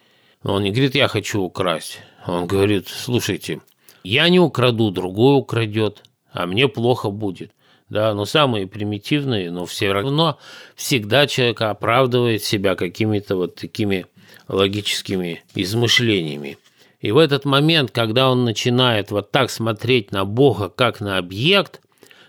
Но 0.43 0.55
он 0.55 0.63
не 0.63 0.71
говорит, 0.71 0.95
я 0.95 1.07
хочу 1.07 1.41
украсть. 1.41 1.99
Он 2.25 2.45
говорит, 2.45 2.89
слушайте, 2.89 3.61
я 4.03 4.27
не 4.27 4.41
украду, 4.41 4.91
другой 4.91 5.37
украдет, 5.37 6.03
а 6.33 6.45
мне 6.45 6.67
плохо 6.67 7.09
будет 7.09 7.53
да, 7.89 8.13
но 8.13 8.25
самые 8.25 8.67
примитивные, 8.67 9.51
но 9.51 9.65
все 9.65 9.91
равно 9.91 10.37
всегда 10.75 11.27
человек 11.27 11.61
оправдывает 11.61 12.43
себя 12.43 12.75
какими-то 12.75 13.35
вот 13.35 13.55
такими 13.55 14.05
логическими 14.47 15.43
измышлениями. 15.55 16.57
И 16.99 17.11
в 17.11 17.17
этот 17.17 17.45
момент, 17.45 17.91
когда 17.91 18.29
он 18.29 18.43
начинает 18.43 19.11
вот 19.11 19.31
так 19.31 19.49
смотреть 19.51 20.11
на 20.11 20.25
Бога 20.25 20.69
как 20.69 20.99
на 20.99 21.17
объект, 21.17 21.81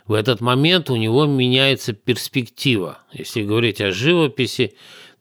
в 0.07 0.13
этот 0.13 0.41
момент 0.41 0.91
у 0.91 0.97
него 0.97 1.27
меняется 1.27 1.93
перспектива. 1.93 2.99
Если 3.13 3.43
говорить 3.43 3.81
о 3.81 3.93
живописи, 3.93 4.75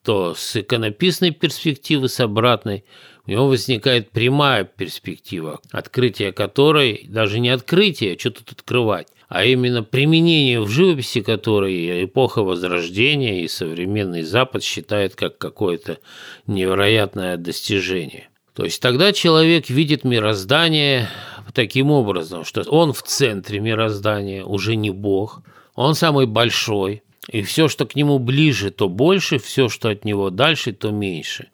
то 0.04 0.34
с 0.36 0.56
иконописной 0.56 1.32
перспективы, 1.32 2.08
с 2.08 2.20
обратной, 2.20 2.86
у 3.26 3.32
него 3.32 3.48
возникает 3.48 4.12
прямая 4.12 4.64
перспектива, 4.64 5.60
открытие 5.72 6.32
которой, 6.32 7.06
даже 7.10 7.40
не 7.40 7.50
открытие, 7.50 8.18
что 8.18 8.32
тут 8.32 8.52
открывать, 8.54 9.08
а 9.28 9.44
именно 9.44 9.84
применение 9.84 10.62
в 10.62 10.70
живописи, 10.70 11.22
которое 11.22 12.06
эпоха 12.06 12.44
Возрождения 12.44 13.44
и 13.44 13.48
современный 13.48 14.24
Запад 14.24 14.64
считает 14.64 15.16
как 15.16 15.38
какое-то 15.38 16.00
невероятное 16.48 17.38
достижение. 17.38 18.30
То 18.54 18.64
есть 18.64 18.82
тогда 18.82 19.12
человек 19.12 19.70
видит 19.70 20.04
мироздание 20.04 21.10
таким 21.54 21.92
образом, 21.92 22.44
что 22.46 22.62
он 22.62 22.94
в 22.94 23.04
центре 23.04 23.60
мироздания, 23.60 24.44
уже 24.44 24.76
не 24.76 24.92
Бог, 24.92 25.42
он 25.76 25.94
самый 25.94 26.26
большой, 26.26 27.04
и 27.30 27.42
все, 27.42 27.68
что 27.68 27.86
к 27.86 27.96
нему 27.96 28.20
ближе, 28.20 28.72
то 28.72 28.88
больше, 28.88 29.38
все, 29.38 29.68
что 29.68 29.90
от 29.90 30.06
него 30.06 30.30
дальше, 30.30 30.72
то 30.72 30.92
меньше. 30.92 31.50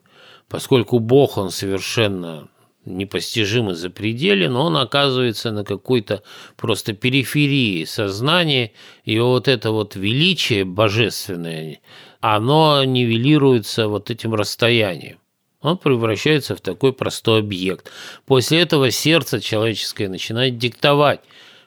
Поскольку 0.48 0.98
Бог, 0.98 1.36
он 1.36 1.50
совершенно 1.50 2.48
непостижим 2.84 3.70
и 3.70 3.74
запределен, 3.74 4.56
он 4.56 4.76
оказывается 4.76 5.50
на 5.50 5.64
какой-то 5.64 6.22
просто 6.56 6.92
периферии 6.92 7.84
сознания, 7.84 8.72
и 9.04 9.18
вот 9.18 9.48
это 9.48 9.70
вот 9.70 9.96
величие 9.96 10.64
божественное, 10.64 11.80
оно 12.20 12.84
нивелируется 12.84 13.88
вот 13.88 14.10
этим 14.10 14.34
расстоянием. 14.34 15.18
Он 15.60 15.78
превращается 15.78 16.54
в 16.54 16.60
такой 16.60 16.92
простой 16.92 17.40
объект. 17.40 17.90
После 18.26 18.60
этого 18.60 18.90
сердце 18.90 19.40
человеческое 19.40 20.08
начинает 20.08 20.58
диктовать, 20.58 21.20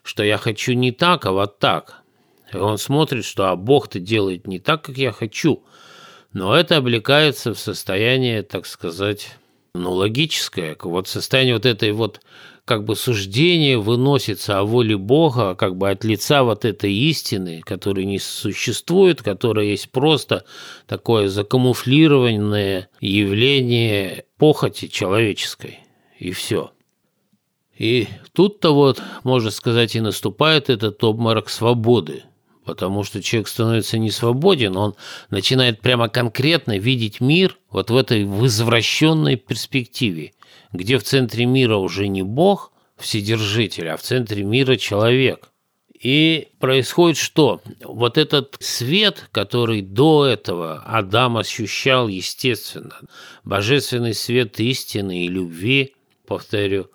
что 0.04 0.24
я 0.24 0.38
хочу 0.38 0.74
не 0.74 0.92
так, 0.92 1.26
а 1.26 1.32
вот 1.32 1.58
так. 1.58 2.04
И 2.54 2.58
он 2.58 2.78
смотрит, 2.78 3.26
что 3.26 3.50
а 3.50 3.56
Бог-то 3.56 4.00
делает 4.00 4.48
не 4.48 4.60
так, 4.60 4.84
как 4.84 4.98
я 4.98 5.12
хочу. 5.12 5.64
Но 6.32 6.56
это 6.56 6.78
облекается 6.78 7.54
в 7.54 7.60
состояние, 7.60 8.44
так 8.44 8.68
сказать, 8.68 9.36
ну, 9.74 9.94
логическое. 9.94 10.78
Вот 10.82 11.08
состояние 11.08 11.56
вот 11.56 11.66
этой 11.66 11.92
вот 11.92 12.22
как 12.66 12.84
бы 12.84 12.96
суждение 12.96 13.78
выносится 13.78 14.60
о 14.60 14.64
воле 14.64 14.98
Бога, 14.98 15.56
как 15.56 15.78
бы 15.78 15.90
от 15.90 16.04
лица 16.04 16.44
вот 16.44 16.66
этой 16.66 16.94
истины, 16.94 17.62
которая 17.66 18.06
не 18.06 18.20
существует, 18.20 19.22
которая 19.22 19.66
есть 19.66 19.90
просто 19.92 20.44
такое 20.86 21.30
закамуфлированное 21.30 22.90
явление 23.00 24.26
похоти 24.38 24.88
человеческой. 24.88 25.80
И 26.20 26.32
все. 26.32 26.72
И 27.78 28.08
тут-то 28.34 28.74
вот, 28.74 29.02
можно 29.24 29.52
сказать, 29.52 29.96
и 29.96 30.02
наступает 30.02 30.70
этот 30.70 31.04
обморок 31.04 31.50
свободы– 31.50 32.24
потому 32.68 33.06
что 33.06 33.24
человек 33.24 33.48
становится 33.48 33.98
не 33.98 34.12
свободен, 34.12 34.76
он 34.76 34.96
начинает 35.30 35.80
прямо 35.80 36.10
конкретно 36.10 36.78
видеть 36.78 37.22
мир 37.22 37.58
вот 37.72 37.90
в 37.90 37.96
этой 37.96 38.26
возвращенной 38.26 39.38
перспективе, 39.38 40.34
где 40.74 40.98
в 40.98 41.04
центре 41.04 41.46
мира 41.46 41.78
уже 41.78 42.10
не 42.10 42.24
Бог, 42.24 42.74
Вседержитель, 42.98 43.88
а 43.90 43.96
в 43.96 44.02
центре 44.02 44.44
мира 44.44 44.76
человек. 44.76 45.50
И 45.98 46.50
происходит 46.60 47.18
что? 47.18 47.62
Вот 47.84 48.18
этот 48.18 48.58
свет, 48.60 49.30
который 49.32 49.82
до 49.82 50.26
этого 50.26 50.84
Адам 50.86 51.38
ощущал 51.38 52.10
естественно, 52.10 53.00
божественный 53.46 54.14
свет 54.14 54.60
истины 54.60 55.26
и 55.26 55.30
любви, 55.30 55.96
повторю, 56.28 56.88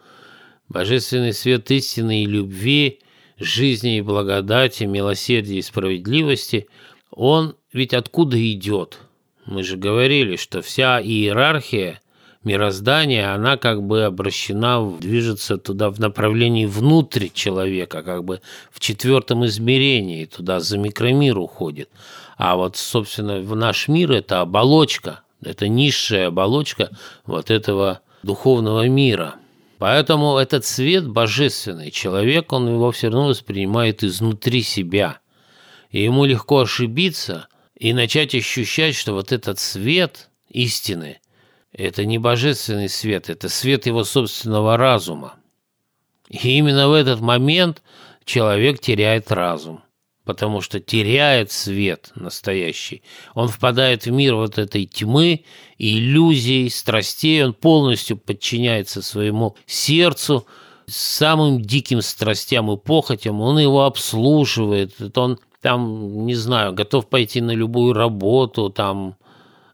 божественный 0.69 1.33
свет 1.33 1.71
истины 1.71 2.25
и 2.25 2.27
любви– 2.27 2.99
жизни 3.43 3.99
и 3.99 4.03
благодати, 4.03 4.85
милосердия 4.85 5.59
и 5.59 5.63
справедливости, 5.63 6.69
он 7.11 7.57
ведь 7.73 7.95
откуда 7.95 8.37
идет? 8.53 8.99
Мы 9.47 9.63
же 9.63 9.77
говорили, 9.77 10.37
что 10.37 10.63
вся 10.63 11.01
иерархия 11.01 12.01
мироздания, 12.45 13.35
она 13.35 13.57
как 13.57 13.83
бы 13.83 14.05
обращена, 14.05 14.99
движется 14.99 15.59
туда 15.59 15.91
в 15.91 16.01
направлении 16.01 16.67
внутрь 16.67 17.29
человека, 17.33 18.03
как 18.03 18.25
бы 18.25 18.41
в 18.71 18.81
четвертом 18.81 19.47
измерении, 19.47 20.25
туда 20.25 20.61
за 20.61 20.79
микромир 20.79 21.39
уходит. 21.39 21.89
А 22.37 22.57
вот, 22.57 22.77
собственно, 22.77 23.41
в 23.41 23.55
наш 23.57 23.89
мир 23.89 24.13
это 24.13 24.41
оболочка, 24.41 25.21
это 25.45 25.69
низшая 25.69 26.29
оболочка 26.29 26.91
вот 27.27 27.51
этого 27.51 28.01
духовного 28.23 28.89
мира– 28.89 29.37
Поэтому 29.83 30.37
этот 30.37 30.65
свет 30.65 31.09
божественный, 31.09 31.91
человек, 31.91 32.53
он 32.53 32.69
его 32.69 32.93
все 32.93 33.09
равно 33.09 33.27
воспринимает 33.27 34.05
изнутри 34.05 34.63
себя. 34.63 35.19
И 35.91 36.05
ему 36.05 36.25
легко 36.25 36.61
ошибиться 36.61 37.49
и 37.75 37.93
начать 37.93 38.33
ощущать, 38.33 38.95
что 38.95 39.13
вот 39.13 39.33
этот 39.33 39.59
свет 39.59 40.31
истины– 40.49 41.19
это 41.73 42.05
не 42.05 42.19
божественный 42.19 42.89
свет, 42.89 43.29
это 43.29 43.49
свет 43.49 43.87
его 43.87 44.05
собственного 44.05 44.77
разума. 44.77 45.35
И 46.29 46.57
именно 46.57 46.89
в 46.89 46.93
этот 46.93 47.19
момент 47.19 47.83
человек 48.25 48.79
теряет 48.79 49.33
разум 49.33 49.83
потому 50.25 50.61
что 50.61 50.81
теряет 50.81 51.51
свет 51.51 52.13
настоящий. 52.15 53.03
Он 53.35 53.49
впадает 53.49 54.07
в 54.07 54.11
мир 54.11 54.37
вот 54.37 54.59
этой 54.59 54.87
тьмы, 54.87 55.45
иллюзий, 55.79 56.71
страстей, 56.71 57.45
он 57.45 57.55
полностью 57.55 58.17
подчиняется 58.17 59.03
своему 59.03 59.57
сердцу, 59.67 60.47
самым 60.87 61.61
диким 61.61 62.03
страстям 62.03 62.71
и 62.71 62.77
похотям, 62.77 63.41
он 63.41 63.59
его 63.59 63.85
обслуживает, 63.85 64.95
он 65.17 65.39
там, 65.61 66.27
не 66.27 66.35
знаю, 66.35 66.73
готов 66.73 67.09
пойти 67.09 67.41
на 67.41 67.53
любую 67.53 67.93
работу, 67.93 68.69
там, 68.69 69.17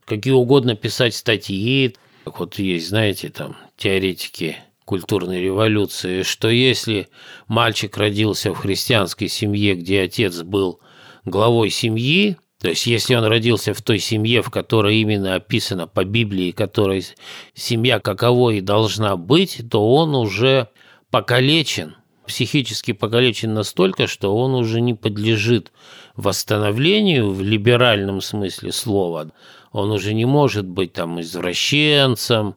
какие 0.05 0.35
угодно 0.35 0.77
писать 0.77 1.15
статьи. 1.15 1.97
Вот 2.27 2.59
есть, 2.59 2.89
знаете, 2.89 3.31
там, 3.31 3.57
теоретики 3.77 4.59
культурной 4.89 5.43
революции, 5.43 6.23
что 6.23 6.49
если 6.49 7.09
мальчик 7.47 7.95
родился 7.99 8.55
в 8.55 8.57
христианской 8.57 9.29
семье, 9.29 9.75
где 9.75 10.01
отец 10.01 10.41
был 10.41 10.81
главой 11.27 11.69
семьи, 11.69 12.39
то 12.59 12.71
есть 12.71 12.87
если 12.87 13.15
он 13.15 13.25
родился 13.25 13.75
в 13.75 13.83
той 13.83 13.99
семье, 13.99 14.41
в 14.41 14.49
которой 14.49 14.97
именно 14.97 15.35
описано 15.35 15.87
по 15.87 16.05
Библии, 16.05 16.53
которой 16.53 17.05
семья 17.53 18.01
каковой 18.01 18.63
должна 18.63 19.19
быть, 19.19 19.61
то 19.71 19.93
он 19.93 20.15
уже 20.15 20.69
покалечен, 21.11 21.97
психически 22.27 22.93
покалечен 22.93 23.53
настолько, 23.53 24.07
что 24.07 24.35
он 24.35 24.55
уже 24.55 24.81
не 24.81 24.95
подлежит 24.95 25.71
восстановлению 26.17 27.31
в 27.31 27.43
либеральном 27.43 28.23
смысле 28.23 28.73
слова. 28.73 29.33
Он 29.71 29.91
уже 29.91 30.15
не 30.15 30.25
может 30.25 30.67
быть 30.67 30.95
там 30.95 31.21
извращенцем, 31.21 32.57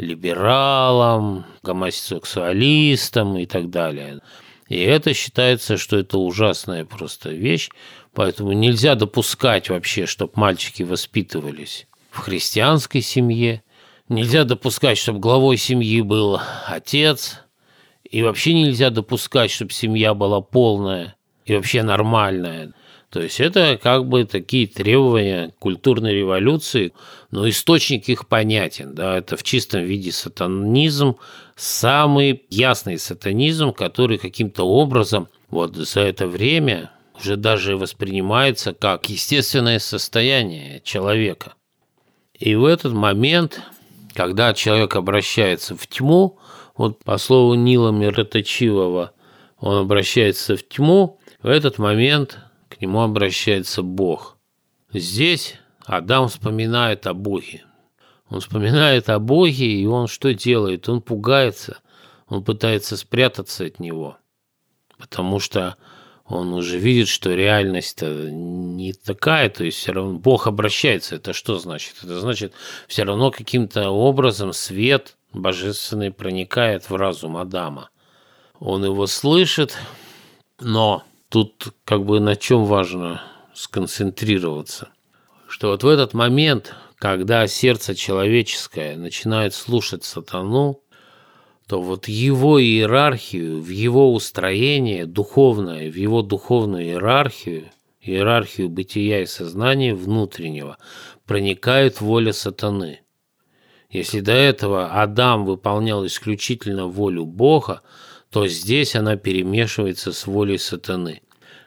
либералам, 0.00 1.44
гомосексуалистам 1.62 3.36
и 3.36 3.46
так 3.46 3.70
далее. 3.70 4.20
И 4.68 4.78
это 4.78 5.14
считается, 5.14 5.76
что 5.76 5.98
это 5.98 6.18
ужасная 6.18 6.84
просто 6.84 7.30
вещь, 7.30 7.70
поэтому 8.14 8.52
нельзя 8.52 8.94
допускать 8.94 9.68
вообще, 9.68 10.06
чтобы 10.06 10.32
мальчики 10.36 10.82
воспитывались 10.82 11.86
в 12.10 12.18
христианской 12.18 13.00
семье, 13.02 13.62
нельзя 14.08 14.44
допускать, 14.44 14.98
чтобы 14.98 15.20
главой 15.20 15.56
семьи 15.56 16.00
был 16.00 16.40
отец, 16.66 17.40
и 18.04 18.22
вообще 18.22 18.54
нельзя 18.54 18.90
допускать, 18.90 19.50
чтобы 19.50 19.72
семья 19.72 20.14
была 20.14 20.40
полная 20.40 21.16
и 21.44 21.54
вообще 21.54 21.82
нормальная. 21.82 22.72
То 23.10 23.20
есть 23.20 23.40
это 23.40 23.78
как 23.82 24.06
бы 24.06 24.24
такие 24.24 24.68
требования 24.68 25.52
культурной 25.58 26.14
революции, 26.14 26.92
но 27.32 27.48
источник 27.48 28.08
их 28.08 28.28
понятен, 28.28 28.94
да, 28.94 29.18
это 29.18 29.36
в 29.36 29.42
чистом 29.42 29.82
виде 29.82 30.12
сатанизм, 30.12 31.16
самый 31.56 32.44
ясный 32.50 32.98
сатанизм, 32.98 33.72
который 33.72 34.16
каким-то 34.16 34.62
образом 34.62 35.28
вот 35.50 35.74
за 35.74 36.02
это 36.02 36.28
время 36.28 36.92
уже 37.18 37.36
даже 37.36 37.76
воспринимается 37.76 38.72
как 38.72 39.08
естественное 39.10 39.80
состояние 39.80 40.80
человека. 40.84 41.54
И 42.38 42.54
в 42.54 42.64
этот 42.64 42.92
момент, 42.92 43.60
когда 44.14 44.54
человек 44.54 44.94
обращается 44.94 45.76
в 45.76 45.84
тьму, 45.88 46.38
вот 46.76 47.02
по 47.02 47.18
слову 47.18 47.54
Нила 47.54 47.90
Мироточивого, 47.90 49.12
он 49.58 49.78
обращается 49.78 50.56
в 50.56 50.66
тьму, 50.66 51.18
в 51.42 51.48
этот 51.48 51.78
момент 51.78 52.38
к 52.70 52.80
нему 52.80 53.02
обращается 53.02 53.82
Бог. 53.82 54.38
Здесь 54.92 55.56
Адам 55.84 56.28
вспоминает 56.28 57.06
о 57.06 57.14
Боге. 57.14 57.64
Он 58.28 58.40
вспоминает 58.40 59.10
о 59.10 59.18
Боге, 59.18 59.66
и 59.66 59.84
он 59.86 60.06
что 60.06 60.32
делает? 60.32 60.88
Он 60.88 61.02
пугается, 61.02 61.78
он 62.28 62.44
пытается 62.44 62.96
спрятаться 62.96 63.64
от 63.64 63.80
него, 63.80 64.16
потому 64.98 65.40
что 65.40 65.76
он 66.24 66.52
уже 66.52 66.78
видит, 66.78 67.08
что 67.08 67.34
реальность-то 67.34 68.30
не 68.30 68.92
такая, 68.92 69.50
то 69.50 69.64
есть 69.64 69.78
все 69.78 69.92
равно 69.92 70.16
Бог 70.16 70.46
обращается. 70.46 71.16
Это 71.16 71.32
что 71.32 71.58
значит? 71.58 71.96
Это 72.04 72.20
значит, 72.20 72.52
все 72.86 73.02
равно 73.02 73.32
каким-то 73.32 73.90
образом 73.90 74.52
свет 74.52 75.16
божественный 75.32 76.12
проникает 76.12 76.88
в 76.88 76.94
разум 76.94 77.36
Адама. 77.36 77.90
Он 78.60 78.84
его 78.84 79.08
слышит, 79.08 79.76
но 80.60 81.02
тут 81.30 81.72
как 81.84 82.04
бы 82.04 82.20
на 82.20 82.36
чем 82.36 82.66
важно 82.66 83.22
сконцентрироваться, 83.54 84.88
что 85.48 85.68
вот 85.68 85.84
в 85.84 85.88
этот 85.88 86.12
момент, 86.12 86.74
когда 86.96 87.46
сердце 87.46 87.94
человеческое 87.94 88.96
начинает 88.96 89.54
слушать 89.54 90.04
сатану, 90.04 90.82
то 91.66 91.80
вот 91.80 92.08
его 92.08 92.60
иерархию, 92.60 93.60
в 93.60 93.68
его 93.68 94.12
устроение 94.12 95.06
духовное, 95.06 95.90
в 95.90 95.94
его 95.94 96.20
духовную 96.22 96.84
иерархию, 96.84 97.70
иерархию 98.00 98.68
бытия 98.68 99.22
и 99.22 99.26
сознания 99.26 99.94
внутреннего, 99.94 100.78
проникает 101.26 102.00
воля 102.00 102.32
сатаны. 102.32 103.02
Если 103.88 104.18
до 104.18 104.32
этого 104.32 104.88
Адам 105.00 105.44
выполнял 105.44 106.04
исключительно 106.06 106.86
волю 106.86 107.24
Бога, 107.24 107.82
то 108.30 108.46
здесь 108.46 108.94
она 108.94 109.16
перемешивается 109.16 110.12
с 110.12 110.26
волей 110.26 110.58
сатаны. 110.58 111.22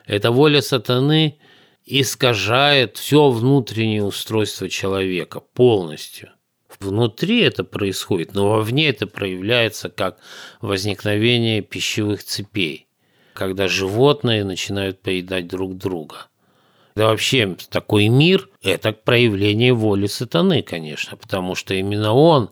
Эта 0.06 0.30
воля 0.30 0.62
сатаны 0.62 1.38
искажает 1.84 2.96
все 2.96 3.30
внутреннее 3.30 4.04
устройство 4.04 4.68
человека 4.68 5.40
полностью. 5.40 6.30
Внутри 6.80 7.42
это 7.42 7.64
происходит, 7.64 8.34
но 8.34 8.48
вовне 8.48 8.88
это 8.88 9.06
проявляется 9.06 9.88
как 9.88 10.18
возникновение 10.60 11.60
пищевых 11.62 12.24
цепей, 12.24 12.88
когда 13.32 13.68
животные 13.68 14.44
начинают 14.44 15.00
поедать 15.00 15.46
друг 15.46 15.76
друга. 15.76 16.26
Да 16.96 17.06
вообще 17.06 17.56
такой 17.70 18.08
мир– 18.08 18.48
это 18.62 18.92
проявление 18.92 19.72
воли 19.72 20.06
сатаны, 20.06 20.62
конечно, 20.62 21.16
потому 21.16 21.54
что 21.54 21.74
именно 21.74 22.12
он 22.12 22.50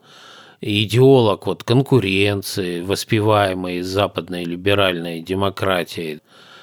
идеолог 0.62 1.46
вот 1.46 1.64
конкуренции, 1.64 2.80
воспеваемой 2.80 3.82
западной 3.82 4.44
либеральной 4.44 5.20
демократией, 5.20 6.20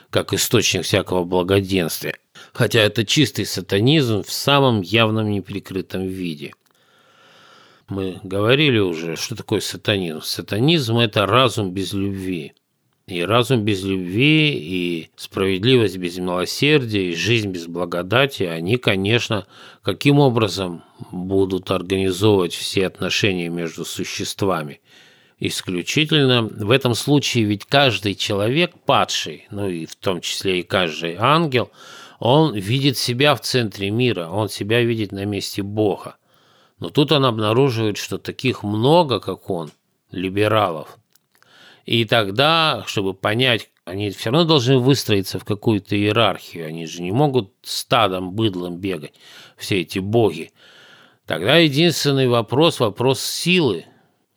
как 0.09 0.33
источник 0.33 0.83
всякого 0.83 1.25
благоденствия. 1.25 2.15
Хотя 2.53 2.79
это 2.79 3.05
чистый 3.05 3.45
сатанизм 3.45 4.23
в 4.23 4.31
самом 4.31 4.81
явном 4.81 5.29
неприкрытом 5.29 6.07
виде. 6.07 6.53
Мы 7.89 8.19
говорили 8.23 8.79
уже, 8.79 9.15
что 9.15 9.35
такое 9.35 9.59
сатанизм. 9.59 10.21
Сатанизм– 10.21 10.97
это 10.99 11.25
разум 11.25 11.71
без 11.71 11.93
любви. 11.93 12.53
И 13.10 13.24
разум 13.24 13.66
без 13.66 13.84
любви, 13.84 14.51
и 14.53 15.10
справедливость 15.16 15.97
без 15.97 16.20
милосердия, 16.20 17.10
и 17.10 17.16
жизнь 17.16 17.49
без 17.49 17.66
благодати, 17.66 18.43
они, 18.43 18.78
конечно, 18.78 19.47
каким 19.82 20.20
образом 20.20 20.84
будут 21.12 21.72
организовывать 21.72 22.53
все 22.53 22.86
отношения 22.86 23.49
между 23.49 23.84
существами? 23.84 24.80
Исключительно 25.39 26.43
в 26.43 26.70
этом 26.70 26.93
случае 26.93 27.45
ведь 27.45 27.66
каждый 27.66 28.14
человек 28.14 28.74
падший, 28.86 29.47
ну 29.49 29.68
и 29.68 29.88
в 29.88 29.95
том 29.95 30.22
числе 30.22 30.60
и 30.60 30.64
каждый 30.64 31.16
ангел, 31.18 31.72
он 32.20 32.53
видит 32.53 32.95
себя 32.95 33.34
в 33.34 33.41
центре 33.41 33.89
мира, 33.89 34.28
он 34.28 34.49
себя 34.49 34.84
видит 34.84 35.12
на 35.12 35.26
месте 35.26 35.64
Бога. 35.64 36.18
Но 36.78 36.89
тут 36.89 37.12
он 37.12 37.26
обнаруживает, 37.26 37.97
что 37.97 38.20
таких 38.20 38.62
много, 38.62 39.20
как 39.20 39.49
он, 39.49 39.72
либералов. 40.12 40.98
И 41.89 42.05
тогда, 42.05 42.83
чтобы 42.85 43.15
понять, 43.15 43.71
они 43.83 44.11
все 44.11 44.29
равно 44.29 44.47
должны 44.47 44.77
выстроиться 44.77 45.39
в 45.39 45.43
какую-то 45.43 45.95
иерархию. 45.95 46.67
Они 46.67 46.85
же 46.85 47.01
не 47.01 47.11
могут 47.11 47.51
стадом, 47.63 48.33
быдлом 48.33 48.77
бегать, 48.77 49.13
все 49.57 49.81
эти 49.81 49.97
боги. 49.97 50.51
Тогда 51.25 51.57
единственный 51.57 52.27
вопрос– 52.27 52.79
вопрос 52.79 53.21
силы. 53.21 53.85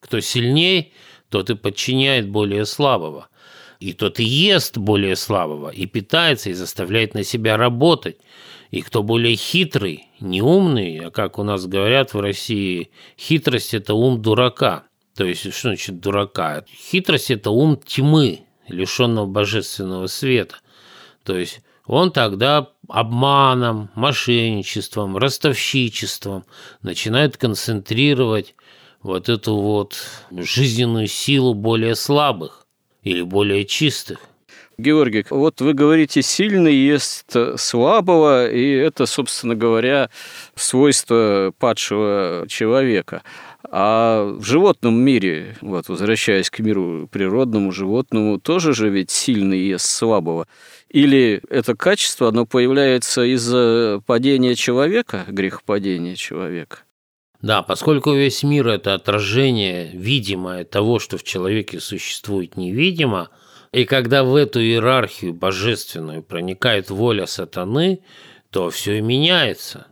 Кто 0.00 0.20
сильней, 0.20 0.94
тот 1.28 1.50
и 1.50 1.54
подчиняет 1.54 2.26
более 2.26 2.64
слабого. 2.64 3.28
И 3.80 3.92
тот 3.92 4.18
и 4.18 4.24
ест 4.24 4.78
более 4.78 5.14
слабого, 5.14 5.68
и 5.68 5.84
питается, 5.84 6.48
и 6.48 6.54
заставляет 6.54 7.12
на 7.12 7.22
себя 7.22 7.58
работать– 7.58 8.16
и 8.70 8.80
кто 8.80 9.02
более 9.02 9.36
хитрый, 9.36 10.06
не 10.18 10.40
умный, 10.40 10.98
а 11.00 11.10
как 11.10 11.38
у 11.38 11.42
нас 11.42 11.66
говорят 11.66 12.14
в 12.14 12.20
России, 12.20 12.90
хитрость– 13.18 13.74
это 13.74 13.92
ум 13.92 14.22
дурака. 14.22 14.84
То 15.14 15.24
есть, 15.24 15.52
что 15.52 15.68
значит 15.68 16.00
дурака? 16.00 16.64
Хитрость– 16.68 17.30
это 17.32 17.50
ум 17.50 17.76
тьмы, 17.76 18.40
лишенного 18.68 19.26
божественного 19.26 20.06
света. 20.06 20.56
То 21.24 21.36
есть, 21.36 21.60
он 21.86 22.12
тогда 22.12 22.68
обманом, 22.88 23.90
мошенничеством, 23.94 25.16
ростовщичеством 25.16 26.44
начинает 26.80 27.36
концентрировать 27.36 28.54
вот 29.02 29.28
эту 29.28 29.56
вот 29.56 29.96
жизненную 30.30 31.08
силу 31.08 31.54
более 31.54 31.94
слабых 31.94 32.66
или 33.02 33.22
более 33.22 33.64
чистых. 33.64 34.20
Георгий, 34.78 35.26
вот 35.28 35.60
вы 35.60 35.74
говорите, 35.74 36.22
сильный 36.22 36.74
ест 36.74 37.36
слабого, 37.56 38.50
и 38.50 38.70
это, 38.72 39.06
собственно 39.06 39.54
говоря, 39.54 40.08
свойство 40.54 41.52
падшего 41.58 42.46
человека. 42.48 43.22
А 43.70 44.24
в 44.24 44.44
животном 44.44 44.94
мире, 44.94 45.56
вот 45.60 45.88
возвращаясь 45.88 46.50
к 46.50 46.58
миру 46.58 47.08
природному, 47.10 47.72
животному, 47.72 48.38
тоже 48.38 48.74
же 48.74 48.88
ведь 48.90 49.10
сильный 49.10 49.60
ест 49.60 49.86
слабого. 49.86 50.46
Или 50.88 51.42
это 51.48 51.74
качество, 51.74 52.28
оно 52.28 52.44
появляется 52.44 53.22
из-за 53.22 54.02
падения 54.06 54.54
человека, 54.54 55.24
грехопадения 55.28 56.16
человека? 56.16 56.78
Да, 57.40 57.62
поскольку 57.62 58.12
весь 58.12 58.42
мир– 58.42 58.68
это 58.68 58.94
отражение 58.94 59.90
видимое 59.94 60.64
того, 60.64 60.98
что 60.98 61.18
в 61.18 61.22
человеке 61.22 61.80
существует 61.80 62.56
невидимо– 62.56 63.28
и 63.72 63.86
когда 63.86 64.22
в 64.22 64.36
эту 64.36 64.60
иерархию 64.60 65.32
божественную 65.32 66.22
проникает 66.22 66.90
воля 66.90 67.26
сатаны, 67.26 68.00
то 68.50 68.68
все 68.68 68.98
и 68.98 69.00
меняется. 69.00 69.86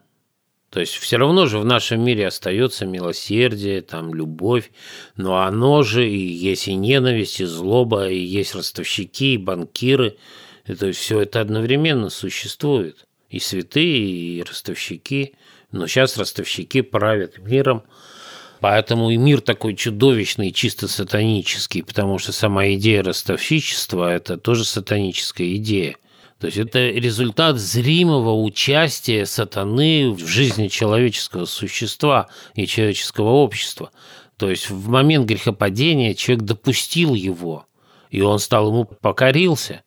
То 0.71 0.81
есть 0.81 0.95
все 0.95 1.17
равно 1.17 1.47
же 1.47 1.59
в 1.59 1.65
нашем 1.65 2.03
мире 2.05 2.29
остается 2.29 2.87
милосердие, 2.87 3.83
там 3.83 4.15
любовь, 4.15 4.71
но 5.17 5.43
оно 5.43 5.83
же 5.83 6.09
и 6.09 6.17
есть 6.17 6.69
и 6.69 6.75
ненависть, 6.75 7.41
и 7.41 7.45
злоба, 7.45 8.09
и 8.09 8.19
есть 8.19 8.55
ростовщики, 8.55 9.35
и 9.35 9.39
банкиры. 9.39 10.17
Это 10.65 10.93
все 10.93 11.21
это 11.21 11.41
одновременно 11.41 12.09
существует. 12.09 13.07
И 13.29 13.41
святые, 13.41 14.39
и 14.39 14.43
ростовщики. 14.43 15.35
Но 15.73 15.87
сейчас 15.87 16.17
ростовщики 16.17 16.83
правят 16.83 17.39
миром– 17.39 17.83
Поэтому 18.61 19.11
и 19.11 19.17
мир 19.17 19.41
такой 19.41 19.75
чудовищный, 19.75 20.53
чисто 20.53 20.87
сатанический, 20.87 21.83
потому 21.83 22.19
что 22.19 22.33
сама 22.33 22.69
идея 22.73 23.03
ростовщичества– 23.03 24.13
это 24.15 24.37
тоже 24.37 24.65
сатаническая 24.65 25.55
идея. 25.57 25.97
То 26.41 26.47
есть 26.47 26.57
это 26.57 26.89
результат 26.89 27.59
зримого 27.59 28.33
участия 28.33 29.27
сатаны 29.27 30.11
в 30.11 30.27
жизни 30.27 30.69
человеческого 30.69 31.45
существа 31.45 32.29
и 32.55 32.67
человеческого 32.67 33.29
общества. 33.29 33.91
То 34.39 34.49
есть 34.49 34.71
в 34.71 34.89
момент 34.89 35.27
грехопадения 35.27 36.15
человек 36.15 36.47
допустил 36.47 37.13
его, 37.13 37.67
и 38.09 38.23
он 38.23 38.39
стал 38.39 38.69
ему 38.69 38.87
покорился. 38.87 39.83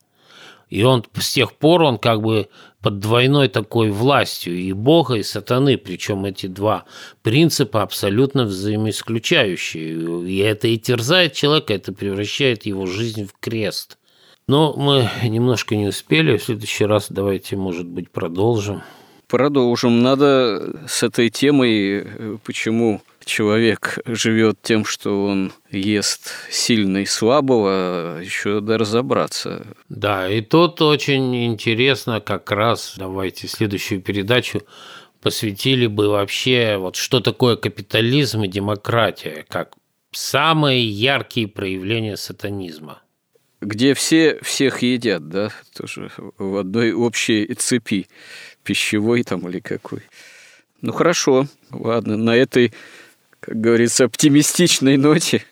И 0.70 0.84
он 0.84 1.04
с 1.16 1.34
тех 1.34 1.54
пор 1.54 1.82
он 1.82 1.98
как 1.98 2.22
бы 2.22 2.50
под 2.82 3.00
двойной 3.00 3.48
такой 3.48 3.90
властью 3.90 4.56
и 4.56 4.74
Бога, 4.74 5.16
и 5.16 5.24
сатаны, 5.24 5.78
причем 5.80 6.26
эти 6.26 6.46
два 6.46 6.86
принципа 7.24 7.82
абсолютно 7.82 8.44
взаимоисключающие. 8.44 10.28
И 10.30 10.38
это 10.38 10.68
и 10.68 10.78
терзает 10.78 11.34
человека, 11.34 11.74
это 11.74 11.94
превращает 11.94 12.68
его 12.68 12.86
жизнь 12.86 13.26
в 13.26 13.34
крест. 13.40 13.98
Но 14.48 14.74
мы 14.76 15.10
немножко 15.24 15.76
не 15.76 15.88
успели, 15.88 16.38
в 16.38 16.44
следующий 16.44 16.86
раз 16.86 17.08
давайте, 17.10 17.56
может 17.56 17.88
быть, 17.88 18.12
продолжим. 18.12 18.84
Продолжим. 19.28 20.04
Надо 20.04 20.86
с 20.88 21.02
этой 21.02 21.30
темой, 21.30 22.06
почему 22.44 23.02
человек 23.26 24.00
живет 24.06 24.58
тем, 24.62 24.86
что 24.86 25.26
он 25.26 25.54
ест 25.72 26.32
сильно 26.52 27.00
и 27.00 27.06
слабого, 27.06 28.20
еще 28.22 28.56
надо 28.56 28.78
разобраться. 28.78 29.66
Да, 29.90 30.30
и 30.30 30.42
тут 30.42 30.82
очень 30.82 31.46
интересно 31.46 32.20
как 32.20 32.52
раз, 32.52 32.96
давайте 32.98 33.48
следующую 33.48 34.02
передачу 34.02 34.62
посвятили 35.22 35.88
бы 35.88 36.10
вообще 36.10 36.76
вот 36.78 36.98
что 36.98 37.22
такое 37.22 37.56
капитализм 37.56 38.44
и 38.44 38.50
демократия, 38.50 39.46
как 39.48 39.74
самые 40.12 40.86
яркие 40.88 41.48
проявления 41.48 42.18
сатанизма. 42.18 43.02
Где 43.64 43.94
все 43.94 44.40
всех 44.42 44.82
едят, 44.82 45.30
да, 45.30 45.50
тоже 45.76 46.12
в 46.38 46.58
одной 46.58 46.92
общей 46.92 47.54
цепи, 47.54 48.08
пищевой 48.64 49.24
там 49.24 49.48
или 49.48 49.60
какой. 49.60 50.02
Ну 50.82 50.92
хорошо, 50.92 51.48
ладно, 51.72 52.18
на 52.18 52.36
этой, 52.36 52.74
как 53.40 53.60
говорится, 53.60 54.06
оптимистичной 54.06 54.98
ноте 54.98 55.44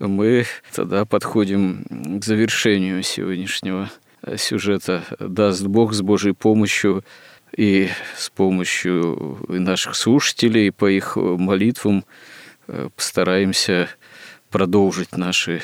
мы 0.00 0.46
тогда 0.74 1.04
подходим 1.04 1.84
к 2.20 2.24
завершению 2.24 3.02
сегодняшнего 3.02 3.90
сюжета. 4.36 5.04
Даст 5.18 5.62
Бог 5.62 5.92
с 5.92 6.02
Божьей 6.02 6.32
помощью 6.32 7.04
и 7.56 7.88
с 8.16 8.30
помощью 8.30 9.38
наших 9.48 9.94
слушателей, 9.94 10.72
по 10.72 10.90
их 10.90 11.16
молитвам 11.16 12.04
э, 12.66 12.88
постараемся 12.94 13.88
продолжить 14.50 15.16
наши 15.16 15.62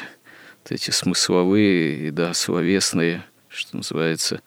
вот 0.66 0.72
эти 0.72 0.90
смысловые 0.90 2.08
и 2.08 2.10
да, 2.10 2.34
словесные, 2.34 3.24
что 3.48 3.76
называется, 3.76 4.42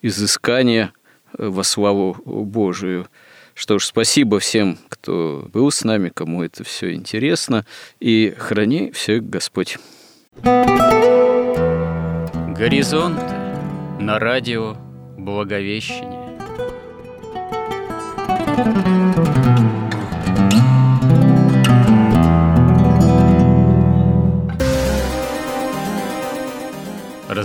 изыскания 0.00 0.92
во 1.36 1.64
славу 1.64 2.16
Божию. 2.24 3.08
Что 3.54 3.80
ж, 3.80 3.86
спасибо 3.86 4.38
всем, 4.38 4.78
кто 4.88 5.48
был 5.52 5.72
с 5.72 5.82
нами, 5.82 6.12
кому 6.14 6.44
это 6.44 6.62
все 6.62 6.92
интересно, 6.92 7.66
и 7.98 8.32
храни 8.38 8.92
всех 8.92 9.28
Господь. 9.28 9.78
Горизонт 12.54 13.20
на 13.98 14.18
радио 14.20 14.76
Благовещение. 15.18 16.26